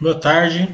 [0.00, 0.68] Boa tarde.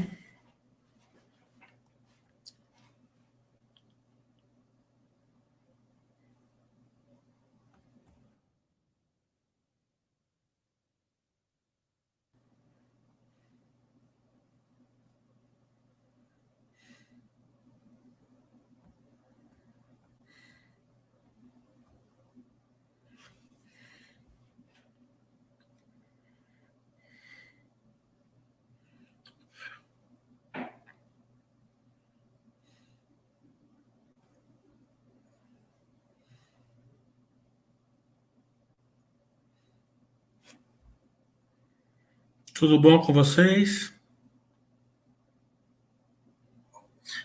[42.64, 43.92] Tudo bom com vocês?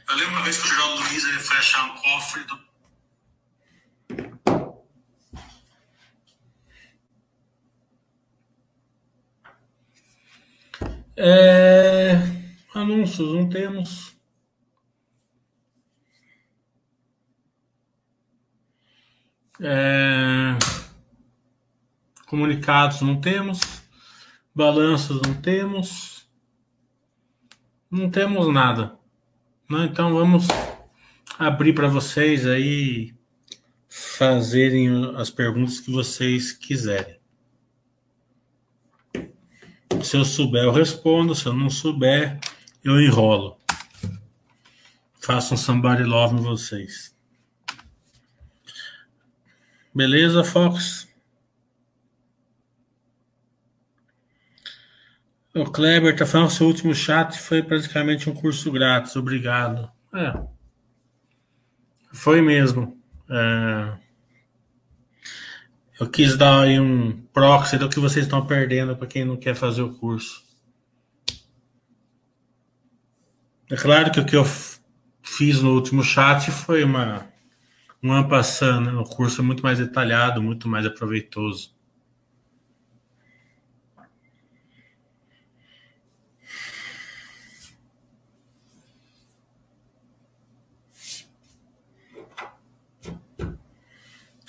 [0.09, 2.59] Eu lembro uma vez que o Geraldo Luiz ele foi achar um cofre do.
[11.15, 12.15] É...
[12.75, 14.13] Anúncios, não temos.
[19.61, 20.57] É...
[22.25, 23.78] Comunicados, não temos.
[24.59, 26.27] Balanços, não temos.
[27.89, 28.99] Não temos nada.
[29.69, 29.85] Né?
[29.85, 30.47] Então vamos
[31.37, 33.15] abrir para vocês aí
[33.87, 37.17] fazerem as perguntas que vocês quiserem.
[40.03, 41.33] Se eu souber, eu respondo.
[41.33, 42.37] Se eu não souber,
[42.83, 43.57] eu enrolo.
[45.21, 47.15] Faço um somebody love em vocês.
[49.95, 51.08] Beleza, Fox?
[55.61, 59.15] O Kleber tá falando que seu último chat foi praticamente um curso grátis.
[59.15, 59.91] Obrigado.
[60.13, 60.33] É.
[62.11, 62.97] Foi mesmo.
[63.29, 63.93] É...
[65.99, 69.53] Eu quis dar aí um proxy do que vocês estão perdendo para quem não quer
[69.53, 70.43] fazer o curso.
[73.69, 74.45] É claro que o que eu
[75.21, 77.27] fiz no último chat foi uma
[78.01, 78.97] um ampassando, né?
[78.97, 81.75] o curso é muito mais detalhado, muito mais aproveitoso.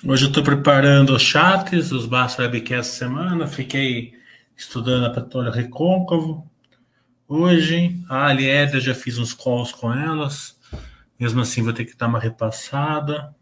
[0.03, 3.47] Hoje eu estou preparando os chats, os Bass Webcasts semana.
[3.47, 4.15] Fiquei
[4.57, 6.51] estudando a petróleo recôncavo.
[7.29, 10.59] Hoje, a Alieda já fiz uns calls com elas.
[11.19, 13.35] Mesmo assim, vou ter que dar uma repassada.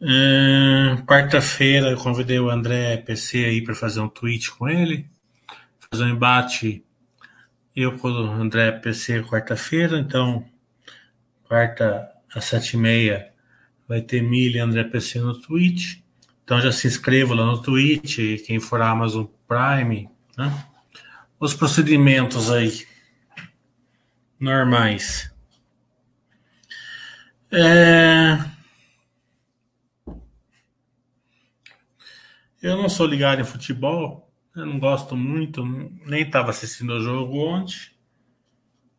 [0.00, 5.06] É, Quarta-feira, eu convidei o André PC aí para fazer um tweet com ele.
[5.90, 6.82] Fazer um embate.
[7.76, 9.98] Eu com o André PC quarta-feira.
[9.98, 10.46] Então,
[11.46, 13.33] quarta às sete e meia
[13.88, 15.98] vai ter Mili e André PC no Twitch.
[16.44, 20.66] Então já se inscreva lá no Twitch, quem for Amazon Prime, né?
[21.40, 22.86] Os procedimentos aí
[24.38, 25.32] normais.
[27.50, 28.38] É...
[32.60, 35.64] Eu não sou ligado em futebol, eu não gosto muito,
[36.06, 37.90] nem estava assistindo o jogo ontem,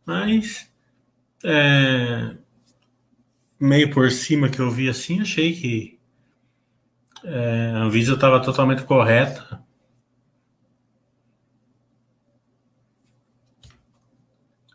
[0.05, 0.69] mas
[1.43, 2.37] é
[3.59, 5.99] meio por cima que eu vi assim, achei que
[7.23, 9.63] é, a Anvisa estava totalmente correta.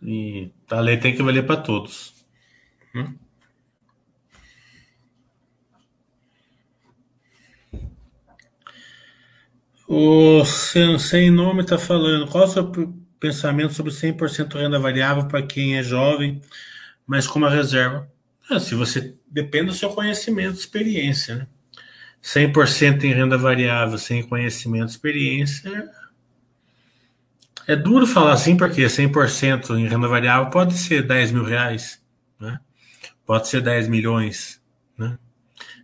[0.03, 2.15] E a lei tem que valer para todos.
[2.95, 3.15] Hum?
[9.87, 12.31] O Sem Nome está falando.
[12.31, 12.73] Qual é o seu
[13.19, 16.41] pensamento sobre 100% renda variável para quem é jovem,
[17.07, 18.11] mas com uma reserva?
[18.51, 21.47] Ah, se você depende do seu conhecimento, experiência, né?
[22.21, 25.89] 100% em renda variável, sem conhecimento, experiência.
[27.69, 32.03] É duro falar assim, porque 100% em renda variável pode ser 10 mil reais,
[32.41, 32.59] né?
[33.25, 34.61] Pode ser 10 milhões,
[34.99, 35.17] né?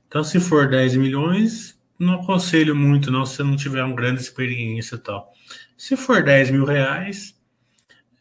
[0.09, 4.21] Então, se for 10 milhões, não aconselho muito, não, se você não tiver uma grande
[4.21, 5.33] experiência e tal.
[5.77, 7.37] Se for 10 mil reais,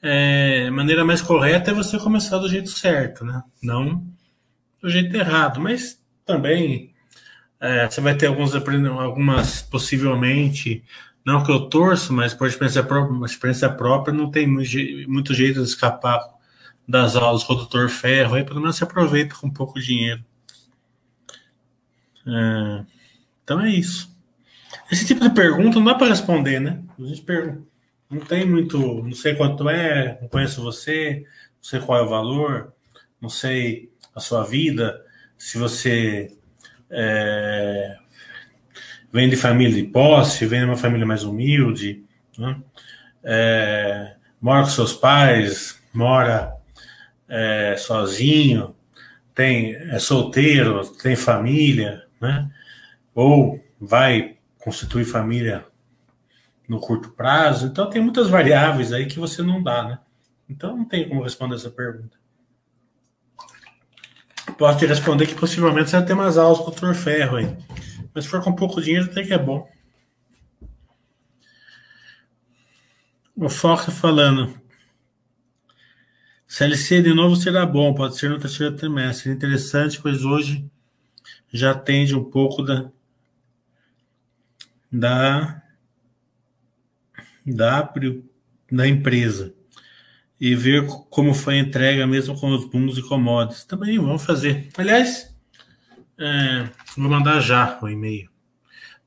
[0.03, 3.41] é, a maneira mais correta é você começar do jeito certo, né?
[3.63, 4.05] Não
[4.85, 6.93] do jeito errado, mas também
[7.59, 10.83] é, você vai ter alguns algumas possivelmente
[11.25, 15.67] não que eu torço, mas por experiência própria, experiência própria não tem muito jeito de
[15.67, 16.23] escapar
[16.87, 17.55] das aulas com
[17.89, 20.23] Ferro, aí pelo menos você aproveita com pouco dinheiro.
[22.27, 22.85] É,
[23.43, 24.15] então é isso.
[24.91, 26.79] Esse tipo de pergunta não dá para responder, né?
[26.99, 27.63] A gente pergunta,
[28.07, 32.09] não tem muito, não sei quanto é, não conheço você, não sei qual é o
[32.09, 32.71] valor,
[33.19, 35.03] não sei a sua vida,
[35.37, 36.31] se você
[36.89, 37.97] é,
[39.11, 42.03] vem de família de posse, vem de uma família mais humilde,
[42.37, 42.57] né?
[43.23, 46.55] é, mora com seus pais, mora
[47.27, 48.75] é, sozinho,
[49.33, 52.49] tem, é solteiro, tem família, né?
[53.13, 55.65] Ou vai constituir família
[56.67, 57.67] no curto prazo.
[57.67, 59.99] Então tem muitas variáveis aí que você não dá, né?
[60.49, 62.17] Então não tem como responder essa pergunta.
[64.57, 66.93] Posso te responder que possivelmente você vai ter mais aulas com o Dr.
[66.93, 67.57] Ferro aí.
[68.13, 69.69] Mas se for com pouco dinheiro, até que é bom.
[73.35, 74.57] O Fox falando.
[76.47, 79.29] CLC de novo será bom, pode ser no terceiro trimestre.
[79.29, 80.65] Interessante, pois hoje
[81.51, 82.89] já atende um pouco da
[84.89, 85.61] da
[87.45, 87.93] da,
[88.71, 89.54] da empresa
[90.39, 93.63] e ver como foi a entrega mesmo com os booms e commodities.
[93.63, 94.69] Também vamos fazer.
[94.77, 95.33] Aliás,
[96.17, 98.29] é, vou mandar já o e-mail.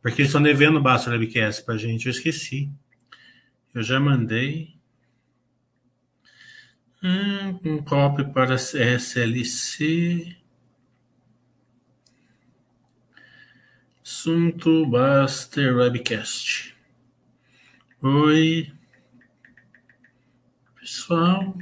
[0.01, 2.07] Porque eles estão devendo o Basta Webcast para a gente.
[2.07, 2.71] Eu esqueci.
[3.75, 4.75] Eu já mandei.
[7.03, 10.37] Hum, um copy para SLC.
[14.03, 16.75] Assunto Buster Webcast.
[18.01, 18.73] Oi,
[20.89, 21.55] pessoal.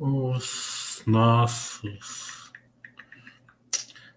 [0.00, 2.52] Os nossos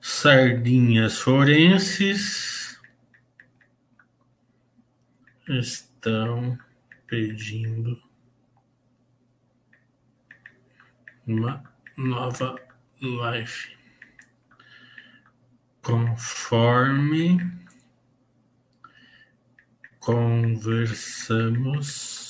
[0.01, 2.81] sardinhas forenses
[5.47, 6.57] estão
[7.05, 8.01] pedindo
[11.27, 11.63] uma
[11.95, 12.55] nova
[12.99, 13.77] live
[15.83, 17.37] conforme
[19.99, 22.20] conversamos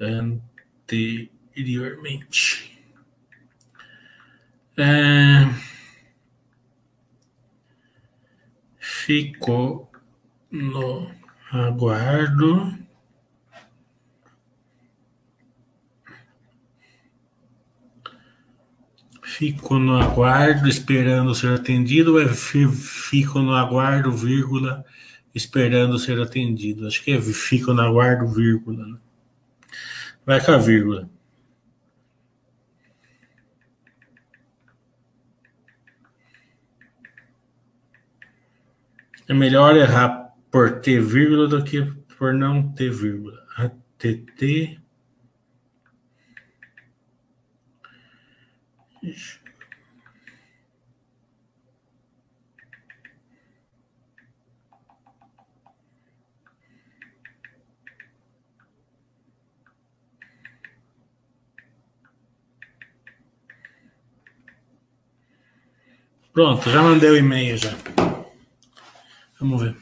[0.00, 2.78] anteriormente.
[4.76, 5.48] É,
[8.78, 9.90] ficou
[10.50, 11.10] no
[11.50, 12.76] aguardo.
[19.22, 24.84] Fico no aguardo esperando ser atendido é fico no aguardo, vírgula,
[25.34, 26.86] esperando ser atendido.
[26.86, 28.86] Acho que é fico na guarda, vírgula.
[28.86, 28.98] Né?
[30.28, 31.08] Vai com a vírgula.
[39.26, 41.82] É melhor errar por ter vírgula do que
[42.18, 43.42] por não ter vírgula.
[43.56, 44.78] ATT.
[66.38, 67.76] Pronto, já mandei o e-mail já.
[69.40, 69.76] Vamos ver.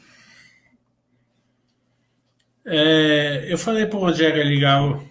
[2.65, 5.07] É, eu falei pro Rogério ligar o...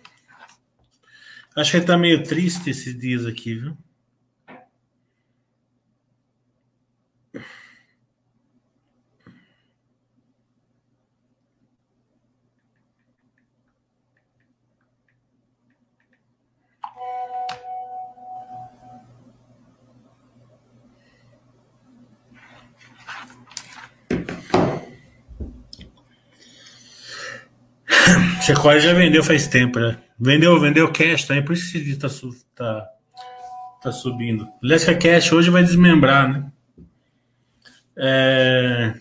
[1.57, 3.79] Acho que ele tá meio triste esses dias aqui, viu?
[28.47, 29.99] Sequoia já vendeu faz tempo, né?
[30.17, 32.09] Vendeu, vendeu cash também, por isso que tá,
[32.55, 32.89] tá,
[33.83, 34.47] tá subindo.
[34.63, 36.53] Aliás, que a cash hoje vai desmembrar, né?
[37.99, 38.95] É,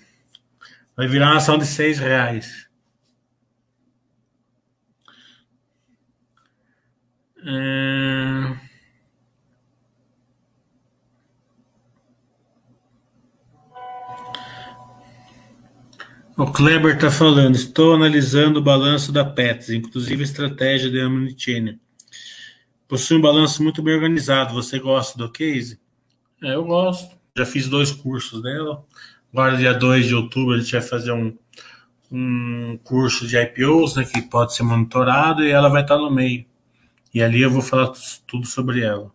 [0.98, 2.68] vai virar uma ação de seis reais.
[7.46, 8.56] É,
[16.38, 21.76] O Kleber está falando, estou analisando o balanço da Pets, inclusive a estratégia de Omnichannel.
[22.90, 24.54] Possui um balanço muito bem organizado.
[24.54, 25.80] Você gosta do case?
[26.44, 27.16] É, eu gosto.
[27.38, 28.84] Já fiz dois cursos dela.
[29.32, 31.34] Agora, dia 2 de outubro, a gente vai fazer um,
[32.12, 36.46] um curso de IPOs, né, que pode ser monitorado, e ela vai estar no meio.
[37.14, 37.94] E ali eu vou falar
[38.28, 39.10] tudo sobre ela.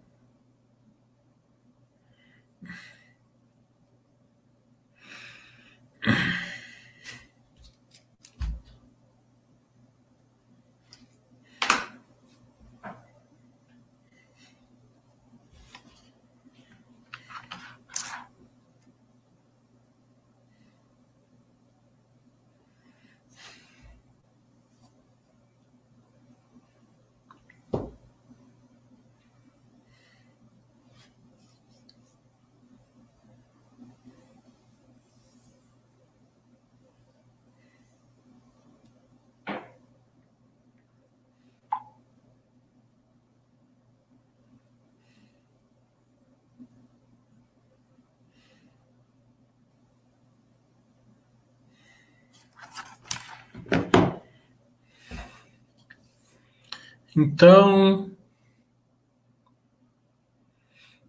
[57.23, 58.11] Então,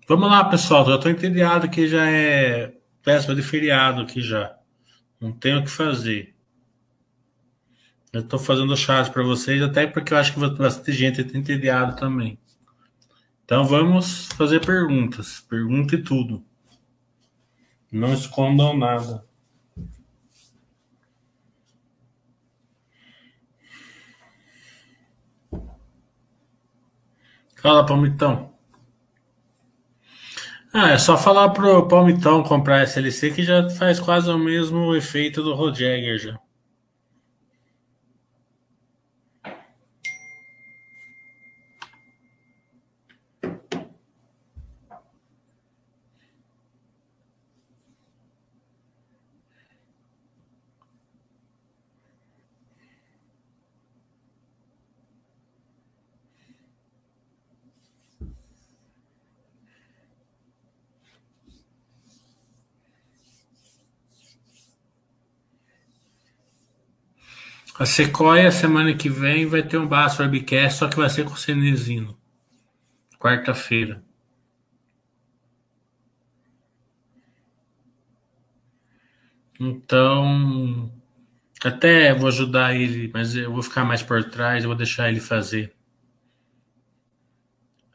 [0.05, 0.85] vamos lá, pessoal.
[0.85, 4.57] Já estou entediado que já é véspera de feriado aqui já.
[5.21, 6.35] Não tenho o que fazer.
[8.11, 11.95] Eu estou fazendo chás para vocês, até porque eu acho que bastante gente está entediado
[11.95, 12.37] também.
[13.45, 15.39] Então vamos fazer perguntas.
[15.39, 16.43] Pergunte tudo.
[17.89, 19.25] Não escondam nada.
[27.61, 28.51] Fala, Palmitão.
[30.73, 35.43] Ah, é só falar pro Palmitão comprar SLC que já faz quase o mesmo efeito
[35.43, 36.39] do Rodjagger já.
[67.81, 71.33] A Sequoia, semana que vem, vai ter um Baço Webcast, só que vai ser com
[71.33, 72.15] o Cenezino.
[73.17, 74.03] Quarta-feira.
[79.59, 80.93] Então,
[81.63, 85.19] até vou ajudar ele, mas eu vou ficar mais por trás, eu vou deixar ele
[85.19, 85.73] fazer.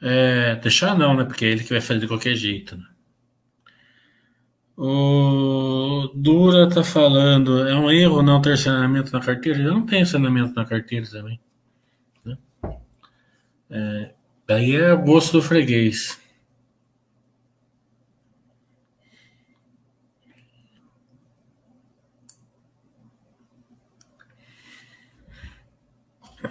[0.02, 1.22] É, deixar não, né?
[1.22, 2.95] Porque é ele que vai fazer de qualquer jeito, né?
[4.76, 9.58] O Dura tá falando, é um erro não ter saneamento na carteira?
[9.58, 11.40] Eu não tenho saneamento na carteira também.
[12.24, 12.36] Né?
[13.70, 14.14] É,
[14.46, 16.20] daí é gosto do freguês.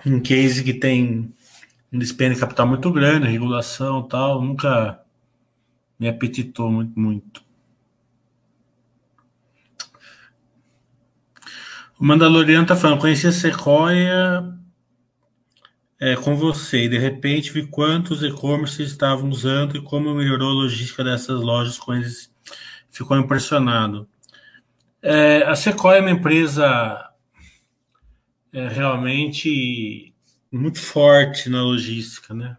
[0.05, 1.31] Um case que tem
[1.93, 4.99] um dispêndio capital muito grande, regulação tal, nunca
[5.99, 6.99] me apetitou muito.
[6.99, 7.44] muito.
[11.97, 14.53] O Mandaloriano tá falando, conheci a Sequoia
[15.99, 20.53] é, com você e de repente vi quantos e-commerce estavam usando e como melhorou a
[20.53, 22.33] logística dessas lojas com eles.
[22.89, 24.07] Ficou impressionado.
[25.01, 27.09] É, a Sequoia é uma empresa
[28.51, 30.13] é, realmente
[30.51, 32.57] muito forte na logística, né?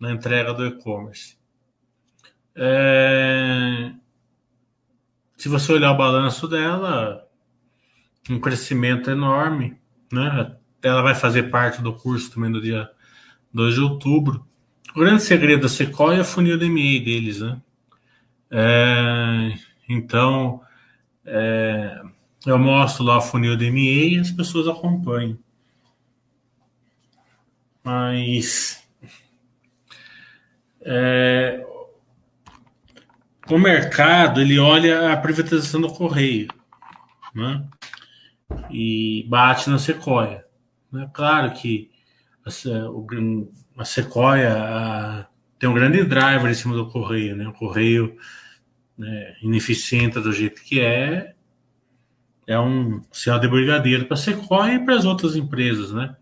[0.00, 1.38] na entrega do e-commerce.
[2.56, 3.92] É,
[5.36, 7.29] se você olhar o balanço dela,
[8.28, 9.76] um crescimento enorme,
[10.12, 10.56] né?
[10.82, 12.90] Ela vai fazer parte do curso também do dia
[13.52, 14.46] 2 de outubro.
[14.94, 17.60] O grande segredo da Sequoia é o funil DMA deles, né?
[18.50, 19.52] É,
[19.88, 20.60] então,
[21.24, 22.02] é,
[22.46, 25.38] eu mostro lá o funil DMA e as pessoas acompanham.
[27.84, 28.82] Mas
[30.82, 31.64] é,
[33.48, 36.48] o mercado ele olha a privatização do correio,
[37.34, 37.64] né?
[38.70, 40.44] E bate na Sequoia.
[40.92, 41.08] Né?
[41.12, 41.90] Claro que
[42.44, 45.26] a, Sequoia
[45.58, 47.46] tem um grande driver em cima do Correio, né?
[47.48, 48.16] O Correio
[48.96, 51.34] né, ineficiente do jeito que é,
[52.46, 56.16] é um céu de brigadeiro para a Sequoia e para as outras empresas, né?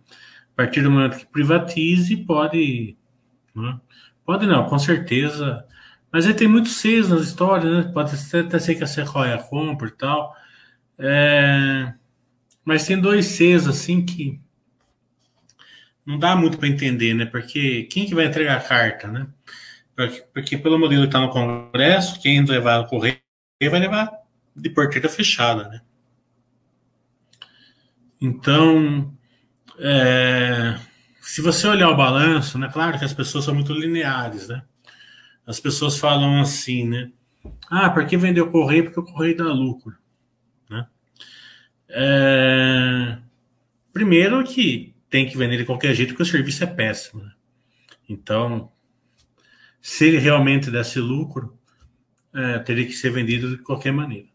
[0.53, 2.97] A partir do momento que privatize, pode...
[3.55, 3.81] Né?
[4.25, 5.65] Pode não, com certeza...
[6.11, 7.93] Mas aí tem muitos Cs nas histórias, né?
[7.93, 10.35] Pode até ser que a Sequoia compre e tal.
[10.99, 11.93] É...
[12.69, 14.39] Mas tem dois Cs assim que
[16.05, 17.25] não dá muito para entender, né?
[17.25, 19.27] Porque quem que vai entregar a carta, né?
[19.97, 23.19] Porque, porque pelo modelo que está no Congresso, quem levar o correio
[23.71, 24.13] vai levar
[24.55, 25.81] de porteira fechada, né?
[28.21, 29.17] Então,
[29.79, 30.79] é,
[31.23, 32.69] se você olhar o balanço, né?
[32.71, 34.63] Claro que as pessoas são muito lineares, né?
[35.47, 37.11] As pessoas falam assim, né?
[37.71, 38.85] Ah, por que vender o correio?
[38.85, 39.97] Porque o correio dá lucro.
[41.89, 43.19] É...
[43.93, 47.23] Primeiro que tem que vender de qualquer jeito, porque o serviço é péssimo.
[47.23, 47.33] Né?
[48.09, 48.71] Então,
[49.81, 51.59] se ele realmente desse lucro,
[52.35, 54.29] é, teria que ser vendido de qualquer maneira.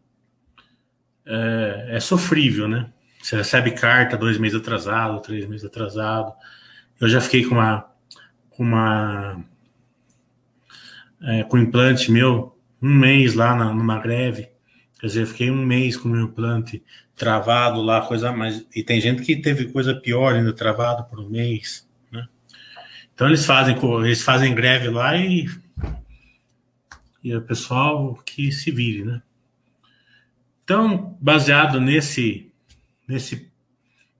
[1.24, 2.92] É, é, sofrível, né?
[3.22, 6.34] Você recebe carta dois meses atrasado, três meses atrasado.
[7.00, 7.90] Eu já fiquei com uma
[8.50, 9.42] com uma
[11.22, 14.50] é, com implante meu um mês lá na, numa greve.
[15.00, 16.84] Quer dizer, eu fiquei um mês com o meu implante
[17.16, 18.66] travado lá, coisa mais.
[18.74, 22.26] E tem gente que teve coisa pior ainda travado por um mês, né?
[23.14, 25.48] Então eles fazem, eles fazem greve lá e,
[27.22, 29.22] e o pessoal que se vire, né?
[30.64, 32.50] Então, baseado nesse,
[33.06, 33.52] nesse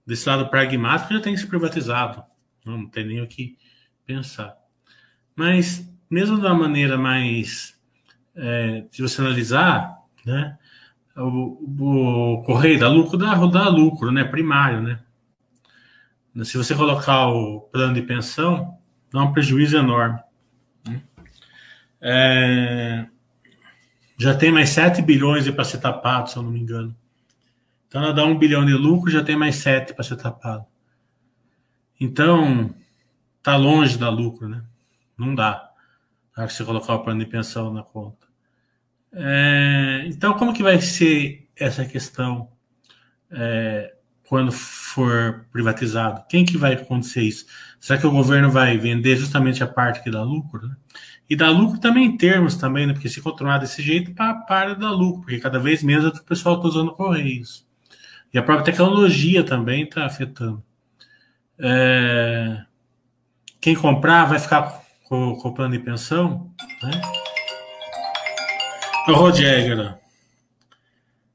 [0.06, 2.22] desse lado pragmático, já tem que ser privatizado.
[2.64, 3.56] Não tem nem o que
[4.06, 4.56] pensar.
[5.34, 7.74] Mas, mesmo da maneira mais.
[8.36, 10.58] É, você analisar, né?
[11.16, 14.24] O, o correio dá lucro, dá, dá lucro, né?
[14.24, 15.00] Primário, né?
[16.44, 18.76] Se você colocar o plano de pensão,
[19.12, 20.18] dá um prejuízo enorme.
[20.84, 21.02] Né?
[22.00, 23.06] É,
[24.18, 26.94] já tem mais 7 bilhões para ser tapado, se eu não me engano.
[27.86, 30.66] Então ela dá um bilhão de lucro, já tem mais 7 para ser tapado.
[32.00, 32.74] Então,
[33.40, 34.64] tá longe da lucro, né?
[35.16, 35.70] Não dá.
[36.36, 38.23] Na hora que você colocar o plano de pensão na conta.
[39.16, 42.48] É, então, como que vai ser essa questão
[43.30, 43.94] é,
[44.28, 46.24] quando for privatizado?
[46.28, 47.46] Quem que vai acontecer isso?
[47.78, 50.66] Será que o governo vai vender justamente a parte que dá lucro?
[50.66, 50.76] Né?
[51.28, 52.92] E dá lucro também em termos também, né?
[52.92, 56.56] Porque se continuar desse jeito, para, para dar lucro, porque cada vez menos o pessoal
[56.56, 57.66] está usando Correios.
[58.32, 60.62] E a própria tecnologia também está afetando.
[61.58, 62.64] É,
[63.60, 66.52] quem comprar vai ficar com, com o plano de pensão,
[66.82, 67.00] né?
[69.06, 69.98] O Rodjegger.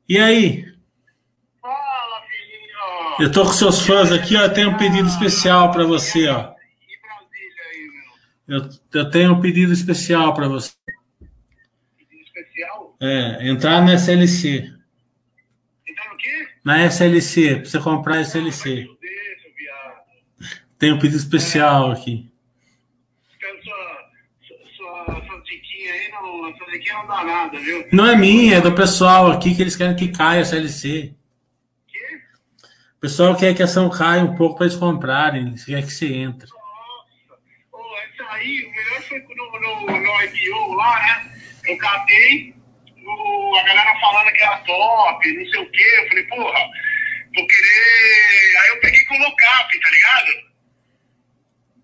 [0.08, 0.66] E aí?
[1.62, 3.22] Fala, filhinho.
[3.22, 4.50] Eu tô com seus fãs aqui, ó.
[4.50, 6.52] Tem um pedido especial para você, ó.
[6.52, 7.90] E Brasília aí,
[8.48, 8.60] meu?
[8.60, 8.70] Eu,
[9.02, 10.72] eu tenho um pedido especial para você.
[11.98, 12.98] Pedido especial?
[13.00, 14.74] É, entrar na SLC.
[15.88, 16.48] Então o quê?
[16.64, 18.88] Na SLC, pra você comprar a SLC.
[20.80, 22.32] Tem um pedido especial aqui.
[23.38, 24.10] Quero sua,
[24.48, 25.94] sua, sua, sua diquinha
[26.94, 27.88] não, dá nada, viu?
[27.92, 31.16] Não é minha, é do pessoal aqui que eles querem que caia a.
[31.88, 32.22] Quê?
[32.98, 35.56] O pessoal quer que a ação caia um pouco para eles comprarem.
[35.56, 36.48] Querem que você entre.
[36.50, 37.40] Nossa.
[37.72, 41.32] Ô, essa aí, o melhor foi no, no, no IPO lá, né?
[41.66, 42.54] Eu catei
[43.06, 45.92] o- a galera falando que era top, não sei o quê.
[45.98, 46.60] Eu falei, porra,
[47.36, 48.58] vou querer.
[48.62, 50.49] Aí eu peguei colocap, tá ligado?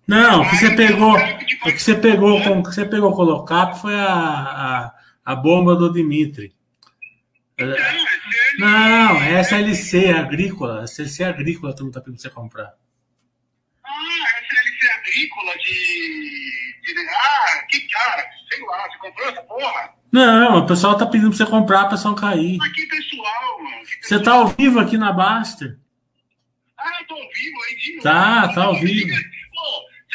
[0.06, 3.94] Não, o que você pegou, o que você pegou, o que você pegou colocap foi
[3.94, 6.54] a, a, a bomba do Dimitri.
[7.58, 7.74] Ano-
[8.58, 12.74] Não, é SLC agrícola, SLC agrícola, todo mundo tá pedindo você comprar.
[13.84, 16.92] Ah, SLC agrícola de.
[16.94, 19.94] de ah, que cara, sei lá, você comprou essa porra?
[20.12, 22.58] Não, o pessoal tá pedindo pra você comprar pra ação cair.
[22.58, 23.82] Mas que pessoal, mano.
[23.84, 24.22] que Você pessoal.
[24.22, 25.78] tá ao vivo aqui na Baster.
[26.78, 28.02] Ah, eu tô ao vivo aí de novo.
[28.02, 29.16] Tá, tá ao vivo.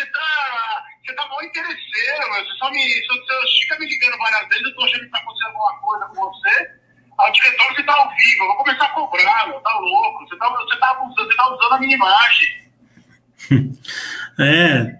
[0.01, 0.85] Você tá.
[1.05, 2.45] Você tá mal interesseiro, meu.
[2.45, 3.07] Você só me.
[3.07, 6.15] Você, fica me ligando várias vezes, eu tô achando que tá acontecendo alguma coisa com
[6.15, 6.81] você.
[7.17, 8.43] Ao diretor, você tá ao vivo.
[8.43, 9.59] Eu vou começar a cobrar, meu.
[9.59, 10.27] Tá louco.
[10.27, 12.61] Você tá, você tá abusando, você tá usando a minha imagem.
[14.39, 14.97] É.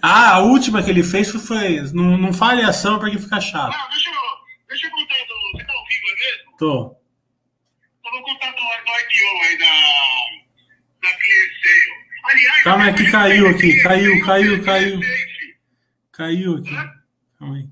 [0.00, 1.80] Ah, a última que ele fez foi.
[1.92, 3.76] Não, não fale ação porque fica chato.
[3.76, 4.22] Não, deixa eu.
[4.68, 5.58] Deixa eu contar do.
[5.58, 6.56] Você tá ao vivo, é mesmo?
[6.56, 6.96] Tô.
[8.04, 9.66] Eu vou contar do, do IPO aí da.
[11.02, 12.07] Da Clear Sale.
[12.28, 15.00] Aliás, Calma aí, que caiu aqui, caiu, caiu, caiu.
[16.12, 16.76] Caiu aqui.
[17.38, 17.68] Calma aí.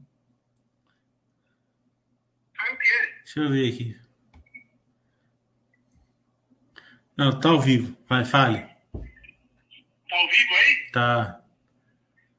[2.55, 3.15] Caiu o quê?
[3.23, 4.01] Deixa eu ver aqui.
[7.19, 7.95] Não, tá ao vivo.
[8.09, 8.59] Vai, fale.
[8.59, 10.91] Tá ao vivo aí?
[10.91, 11.41] Tá.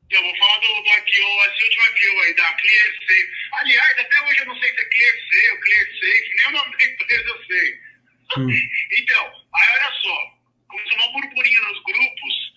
[0.10, 3.32] Eu vou falar do, do IPO, esse último IPO aí, da Clear Safe.
[3.54, 6.52] Aliás, até hoje eu não sei se é Clear Safe ou Clear Safe, nem o
[6.52, 7.80] nome da empresa eu sei.
[8.38, 8.48] Hum.
[8.98, 10.37] Então, aí olha só,
[10.78, 12.54] começou uma burburinho nos grupos,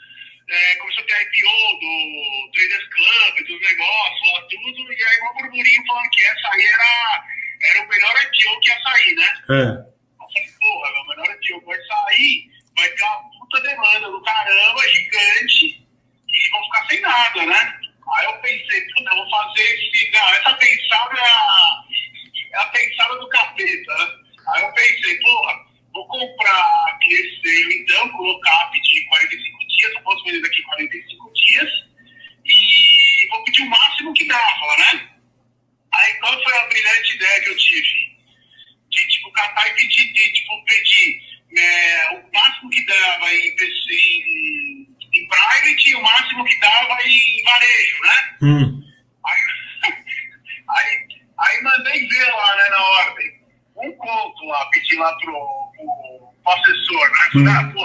[0.50, 5.34] é, começou a ter IPO do Traders Club, dos negócios, lá tudo, e aí uma
[5.34, 7.24] burburinho falando que essa aí era,
[7.62, 9.32] era o melhor IPO que ia sair, né?
[9.48, 9.90] É.
[10.20, 14.88] Eu falei, porra, meu melhor IPO vai sair, vai ter uma puta demanda do caramba,
[14.88, 15.86] gigante,
[16.28, 17.80] e vão ficar sem nada, né?
[18.16, 20.10] Aí eu pensei, puta, eu vou fazer esse.
[20.10, 21.84] Não, essa pensada
[57.32, 57.79] 嗯。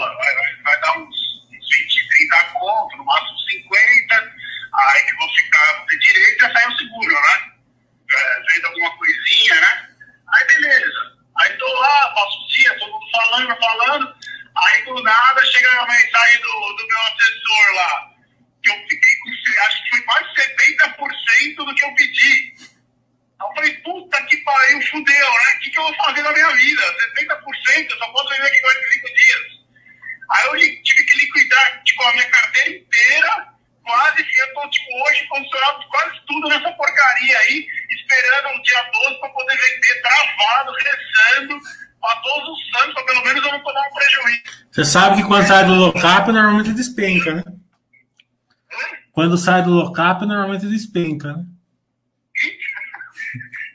[44.76, 47.44] Você sabe que quando sai do lockup, normalmente despenca, né?
[49.14, 51.46] Quando sai do lockup, normalmente despenca, né?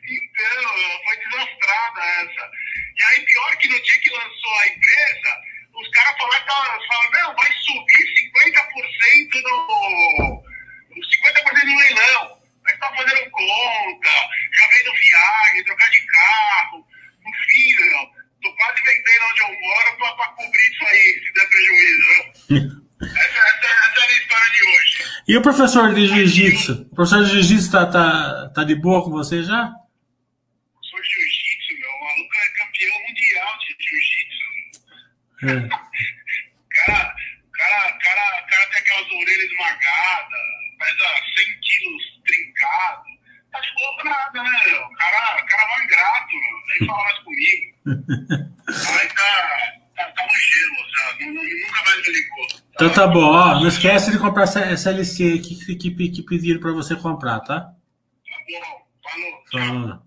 [0.05, 0.63] Então,
[1.05, 2.51] foi desastrada essa.
[2.99, 5.31] E aí, pior que no dia que lançou a empresa,
[5.81, 10.43] os caras falaram, que- falaram, não, vai subir 50% no.
[10.93, 12.41] 50% no leilão.
[12.63, 14.11] Mas tá fazendo conta,
[14.53, 16.79] já vendo viagem, trocar de carro.
[17.25, 18.07] No fim, meu,
[18.43, 22.05] tô quase vendendo onde eu moro pra, pra cobrir isso aí, se der prejuízo.
[22.49, 22.81] viu?
[23.03, 25.05] Essa, essa, essa é a minha história de hoje.
[25.29, 26.73] E o professor de jiu-jitsu?
[26.91, 29.69] O professor de jiu-jitsu tá, tá, tá de boa com você já?
[30.83, 31.91] Sou jiu-jitsu, meu.
[31.91, 34.41] O maluco é campeão mundial de jiu-jitsu.
[35.43, 35.69] É.
[36.71, 37.15] cara,
[37.53, 40.41] cara, cara, cara tem aquelas orelhas esmagadas,
[40.79, 43.05] pesa 100 quilos trincado.
[43.53, 44.81] Tá de boa pra nada, né, meu?
[44.83, 46.59] O cara, o cara é mal ingrato, meu.
[46.69, 47.75] Nem fala mais comigo.
[48.99, 51.27] Aí tá, tá, tá no gelo, já.
[51.27, 52.47] Nu- nu- Nunca mais me ligou.
[52.81, 53.61] Então tá bom, ó.
[53.61, 57.61] Não esquece de comprar essa SLC que, que, que, pediram pra você comprar, tá?
[57.61, 57.75] Tá
[59.13, 60.03] bom, falou.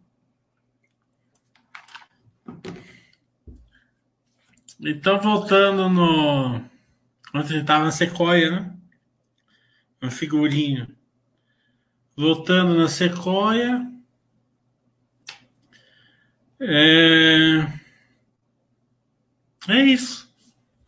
[4.81, 6.55] Então, voltando no.
[7.35, 8.73] Ontem gente tava na Sequoia, né?
[10.01, 10.89] Uma figurinha.
[12.17, 13.87] Voltando na Sequoia.
[16.59, 17.67] É,
[19.67, 20.27] é isso,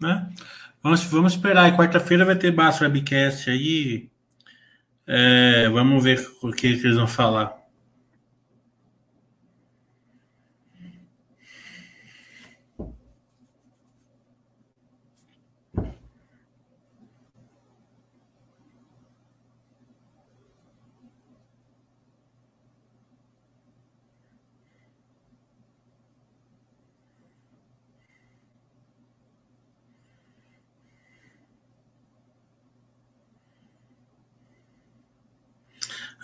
[0.01, 0.33] né?
[0.85, 1.75] Vamos, vamos esperar.
[1.75, 4.07] Quarta-feira vai ter Baixo Webcast aí.
[5.07, 7.57] É, vamos ver o que, que eles vão falar.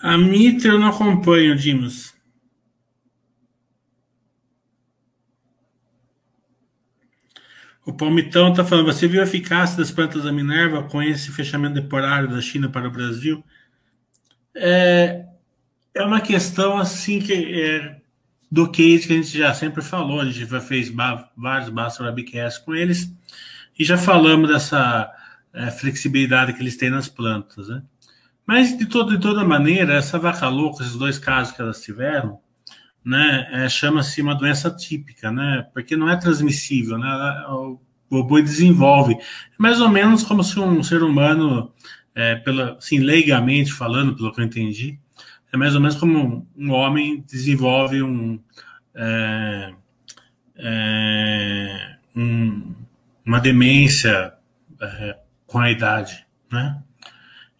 [0.01, 2.13] A Mitra eu não acompanho, Dimos.
[7.85, 11.81] O Palmitão está falando, você viu a eficácia das plantas da Minerva com esse fechamento
[11.81, 13.43] temporário da China para o Brasil?
[14.55, 15.25] É,
[15.93, 18.01] é uma questão assim que é,
[18.51, 20.89] do case que a gente já sempre falou, a gente já fez
[21.35, 23.11] vários Basta Webcasts com eles
[23.77, 25.11] e já falamos dessa
[25.53, 27.81] é, flexibilidade que eles têm nas plantas, né?
[28.51, 32.37] Mas de, todo, de toda maneira, essa vaca louca, esses dois casos que elas tiveram,
[33.01, 37.07] né, é, chama-se uma doença típica, né, porque não é transmissível, né,
[37.47, 41.71] o, o boi desenvolve, é mais ou menos como se um ser humano,
[42.13, 44.99] é, pela, assim, leigamente falando, pelo que eu entendi,
[45.53, 48.37] é mais ou menos como um, um homem desenvolve um,
[48.93, 49.73] é,
[50.57, 52.75] é, um
[53.25, 54.33] uma demência
[54.81, 56.83] é, com a idade, né?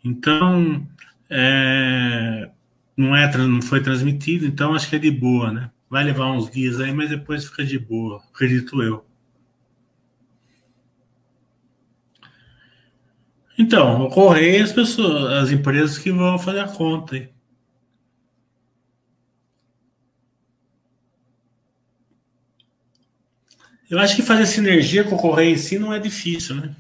[0.04, 0.88] Então,
[1.30, 2.50] é,
[2.98, 5.72] não, é, não foi transmitido, então acho que é de boa, né?
[5.90, 9.06] Vai levar uns dias aí, mas depois fica de boa, acredito eu.
[13.58, 17.30] Então, o correio as pessoas, as empresas que vão fazer a conta aí.
[23.90, 26.76] Eu acho que fazer sinergia com o correio em si não é difícil, né?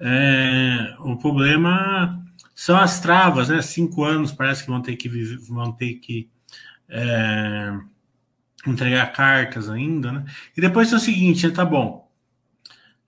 [0.00, 2.23] É, o problema
[2.54, 3.60] são as travas, né?
[3.62, 5.08] Cinco anos parece que vão ter que
[5.48, 6.28] vão ter que
[6.88, 7.72] é,
[8.66, 10.24] entregar cartas ainda, né?
[10.56, 12.10] E depois é o seguinte, tá bom?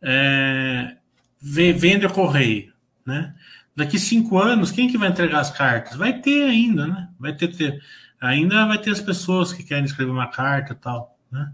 [0.03, 0.97] É,
[1.41, 2.73] vende o correio,
[3.05, 3.35] né?
[3.75, 5.97] Daqui cinco anos, quem que vai entregar as cartas?
[5.97, 7.09] Vai ter ainda, né?
[7.19, 7.83] Vai ter, ter
[8.21, 11.53] ainda vai ter as pessoas que querem escrever uma carta tal, né?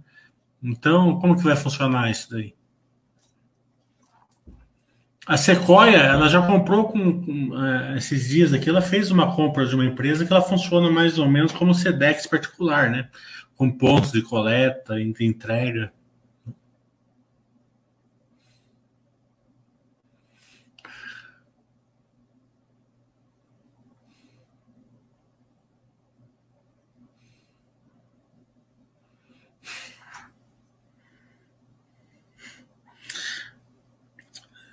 [0.63, 2.55] Então, como que vai funcionar isso daí?
[5.25, 9.65] A Sequoia, ela já comprou com, com é, esses dias aqui, ela fez uma compra
[9.65, 13.09] de uma empresa que ela funciona mais ou menos como Sedex particular, né?
[13.55, 15.93] Com pontos de coleta, entrega.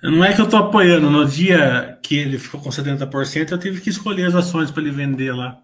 [0.02, 1.10] Não é que eu estou apoiando.
[1.10, 4.90] No dia que ele ficou com 70%, eu tive que escolher as ações para ele
[4.90, 5.62] vender lá.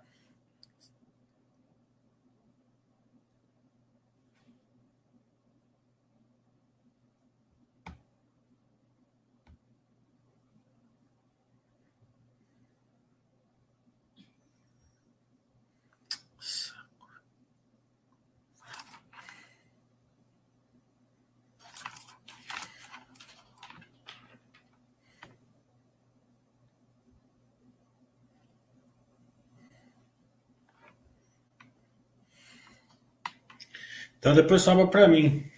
[34.27, 35.49] Então depois sobra para mim.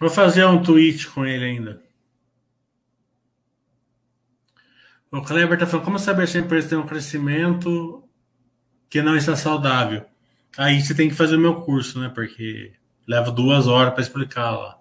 [0.00, 1.82] Vou fazer um tweet com ele ainda.
[5.12, 8.02] O Kleber está falando, como saber se a empresa tem um crescimento
[8.88, 10.06] que não está saudável?
[10.56, 12.08] Aí você tem que fazer o meu curso, né?
[12.08, 12.72] Porque
[13.06, 14.80] leva duas horas para explicar lá.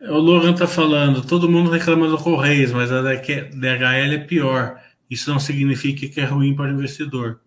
[0.00, 4.80] O Logan está falando, todo mundo reclama do Correios, mas a DHL é pior.
[5.10, 7.40] Isso não significa que é ruim para o investidor.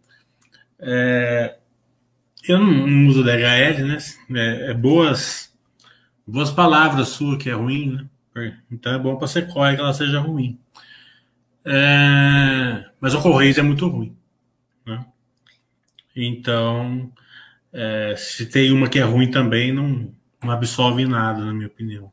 [0.79, 1.57] É,
[2.47, 3.97] eu não uso DHL, né?
[4.35, 5.51] É, é, boas,
[6.27, 8.57] boas palavras sua que é ruim, né?
[8.71, 10.59] Então é bom para corre que ela seja ruim.
[11.65, 14.15] É, mas o Correios é muito ruim.
[14.85, 15.05] Né?
[16.15, 17.11] Então,
[17.71, 20.13] é, se tem uma que é ruim também, não,
[20.43, 22.11] não absolve nada, na minha opinião.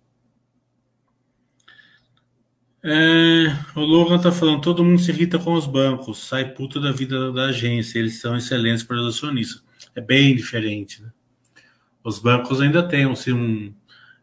[2.82, 6.90] É, o Logan tá falando, todo mundo se irrita com os bancos, sai puta da
[6.90, 9.62] vida da agência, eles são excelentes para os acionistas.
[9.94, 11.10] É bem diferente, né?
[12.02, 13.74] Os bancos ainda têm assim, um,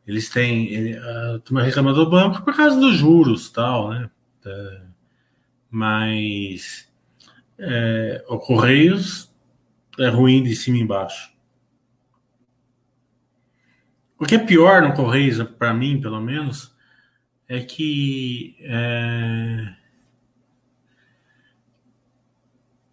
[0.07, 4.09] eles têm, ele, a turma reclama do banco por causa dos juros, tal, né?
[4.43, 4.81] É,
[5.69, 6.91] mas
[7.59, 9.31] é, o Correios
[9.99, 11.31] é ruim de cima e embaixo.
[14.19, 16.75] O que é pior no Correios, para mim, pelo menos,
[17.47, 19.73] é que é...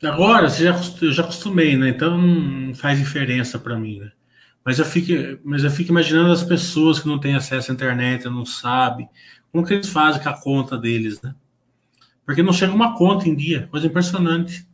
[0.07, 1.89] agora já, eu já acostumei, né?
[1.91, 4.13] Então não faz diferença para mim, né?
[4.65, 5.13] Mas eu fico,
[5.45, 9.09] mas eu fico imaginando as pessoas que não têm acesso à internet, não sabem
[9.53, 11.35] como que eles fazem com a conta deles, né?
[12.27, 14.67] Porque não chega uma conta em dia, coisa impressionante.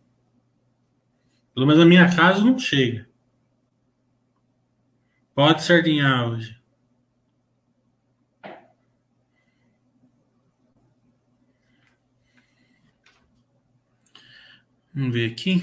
[1.52, 3.06] Pelo menos na minha casa não chega.
[5.34, 6.59] Pode sardinhar hoje.
[15.00, 15.62] Vamos ver aqui.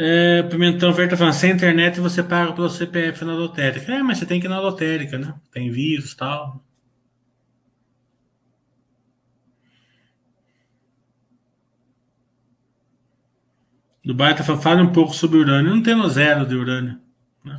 [0.00, 3.92] É, Pimentão Verde tá falando, sem internet você paga pelo CPF na lotérica.
[3.92, 5.34] É, mas você tem que ir na lotérica, né?
[5.52, 6.64] Tem vírus e tal.
[14.04, 15.74] Dubai tá falando, fale um pouco sobre urânio.
[15.74, 17.00] Não tenho zero de urânio.
[17.44, 17.58] Né?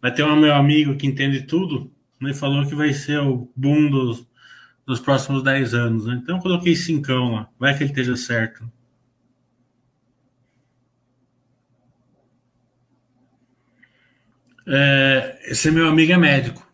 [0.00, 2.32] Vai ter um meu amigo que entende tudo, né?
[2.32, 4.24] Falou que vai ser o boom dos,
[4.86, 6.06] dos próximos 10 anos.
[6.06, 6.20] Né?
[6.22, 7.48] Então eu coloquei cincão lá.
[7.58, 8.70] Vai que ele esteja certo.
[14.66, 16.66] É, esse meu amigo é médico,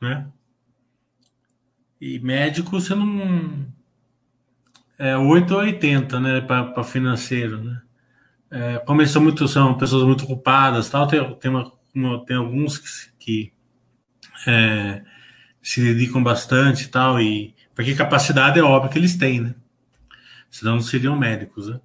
[0.00, 0.26] né?
[2.00, 3.66] E médico você não.
[4.98, 6.40] É 8 ou 80, né?
[6.40, 7.82] Para financeiro, né?
[8.50, 12.76] É, como eles são, muito, são pessoas muito ocupadas, tal, tem, tem, uma, tem alguns
[12.76, 13.52] que, que
[14.46, 15.02] é,
[15.62, 19.54] se dedicam bastante tal, e, porque capacidade é óbvio que eles têm, né?
[20.50, 21.80] Senão não seriam médicos, né?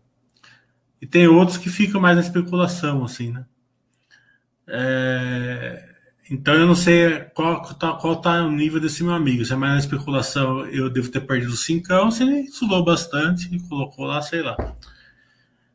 [1.01, 3.45] E tem outros que ficam mais na especulação, assim, né?
[4.67, 5.87] É,
[6.29, 9.45] então eu não sei qual está qual tá o nível desse meu amigo.
[9.45, 13.59] Se é mais na especulação, eu devo ter perdido 5 se ele estudou bastante e
[13.61, 14.57] colocou lá, sei lá.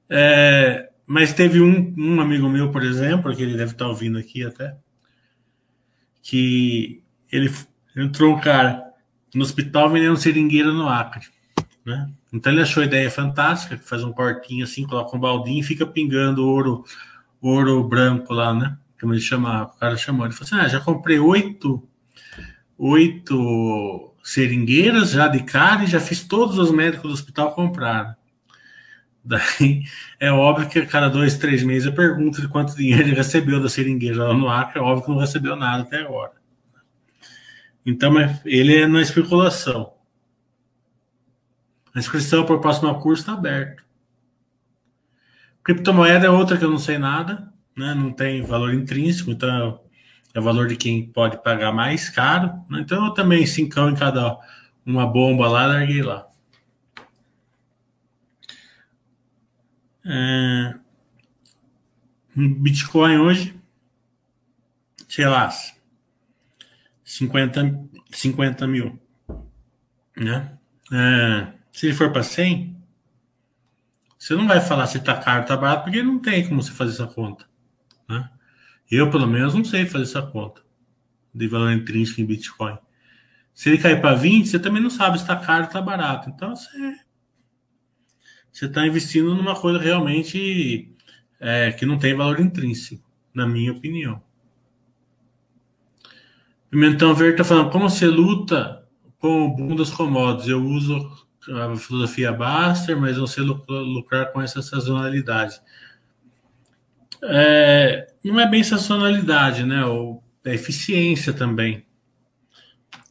[0.08, 4.18] É, mas teve um, um amigo meu, por exemplo, que ele deve estar tá ouvindo
[4.18, 4.76] aqui até,
[6.22, 7.50] que ele
[7.96, 8.82] entrou um cara
[9.34, 11.26] no hospital vendendo seringueira no Acre.
[11.84, 12.10] Né?
[12.32, 15.64] Então ele achou a ideia fantástica, que faz um cortinho assim, coloca um baldinho e
[15.64, 16.84] fica pingando ouro,
[17.40, 18.76] ouro branco lá, né?
[19.02, 21.82] Como ele chama, o cara chamou, ele falou assim: ah, já comprei oito,
[22.78, 28.16] oito seringueiras já de cara e já fiz todos os médicos do hospital comprar.
[29.24, 29.82] Daí
[30.20, 33.60] é óbvio que a cada dois, três meses eu pergunto de quanto dinheiro ele recebeu
[33.60, 36.32] da seringueira lá no Acre, é óbvio que não recebeu nada até agora.
[37.84, 39.94] Então, ele é na especulação.
[41.92, 43.82] A inscrição para o próximo curso está aberto.
[45.64, 47.94] Criptomoeda é outra que eu não sei nada né?
[47.94, 49.80] não tem valor intrínseco, então
[50.34, 52.52] é o valor de quem pode pagar mais caro.
[52.68, 52.80] Né?
[52.80, 54.38] Então eu também cincão em cada
[54.84, 56.26] uma bomba lá, larguei lá.
[60.04, 60.74] É...
[62.34, 63.54] Bitcoin hoje,
[65.06, 65.50] sei lá,
[67.04, 67.78] 50,
[68.10, 68.98] 50 mil.
[70.16, 70.58] Né?
[70.90, 72.74] É, se ele for para 100,
[74.18, 76.72] você não vai falar se está caro ou está barato, porque não tem como você
[76.72, 77.51] fazer essa conta.
[78.94, 80.60] Eu, pelo menos, não sei fazer essa conta
[81.34, 82.76] de valor intrínseco em Bitcoin.
[83.54, 86.28] Se ele cair para 20, você também não sabe se está caro ou está barato.
[86.28, 86.68] Então, você
[88.52, 90.94] você está investindo numa coisa realmente
[91.40, 93.02] é, que não tem valor intrínseco,
[93.32, 94.22] na minha opinião.
[96.70, 98.86] Pimentão Verde está falando, como você luta
[99.18, 100.48] com o boom das commodities?
[100.48, 101.10] Eu uso
[101.48, 105.58] a filosofia Baster, mas não sei lucrar com essa sazonalidade.
[107.24, 109.84] É, não é bem sazonalidade, né?
[109.84, 111.84] Ou é eficiência também.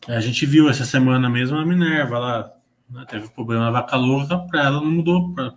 [0.07, 2.51] A gente viu essa semana mesmo a Minerva lá,
[2.89, 3.05] né?
[3.07, 5.33] teve problema na vaca louca, para ela não mudou.
[5.33, 5.53] Pra,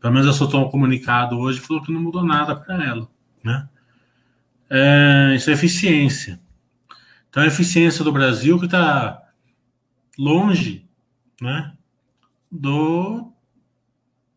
[0.00, 3.08] pelo menos eu soltou um comunicado hoje falou que não mudou nada para ela.
[3.44, 3.68] Né?
[4.70, 6.40] É, isso é eficiência.
[7.28, 9.22] Então, a eficiência do Brasil que está
[10.18, 10.88] longe
[11.40, 11.72] né,
[12.50, 13.32] do,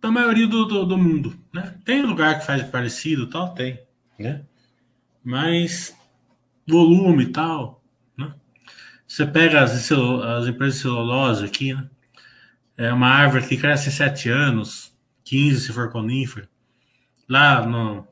[0.01, 1.37] da maioria do, do, do, mundo.
[1.53, 1.75] Né?
[1.85, 3.79] Tem lugar que faz parecido tal, tem.
[4.17, 4.43] Né?
[5.23, 5.95] Mas
[6.67, 7.83] volume e tal.
[8.17, 8.33] Né?
[9.07, 11.87] Você pega as, as empresas de celulose aqui, né?
[12.75, 14.91] é uma árvore que cresce em 7 anos,
[15.23, 16.49] 15 se for conífera.
[17.29, 18.07] Lá no,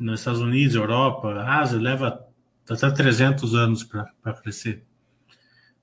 [0.00, 2.26] nos Estados Unidos, Europa, Ásia, leva
[2.68, 4.84] até 300 anos para crescer.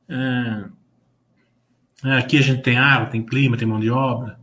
[0.09, 0.65] É,
[2.03, 4.39] é, aqui a gente tem água, tem clima, tem mão de obra.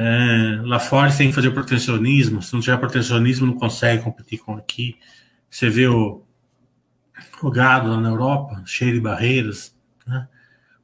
[0.00, 2.40] É, lá fora você tem que fazer protecionismo.
[2.40, 4.96] Se não tiver protecionismo, não consegue competir com aqui.
[5.50, 6.22] Você vê o,
[7.42, 9.76] o gado lá na Europa, cheio de barreiras.
[10.06, 10.28] Né?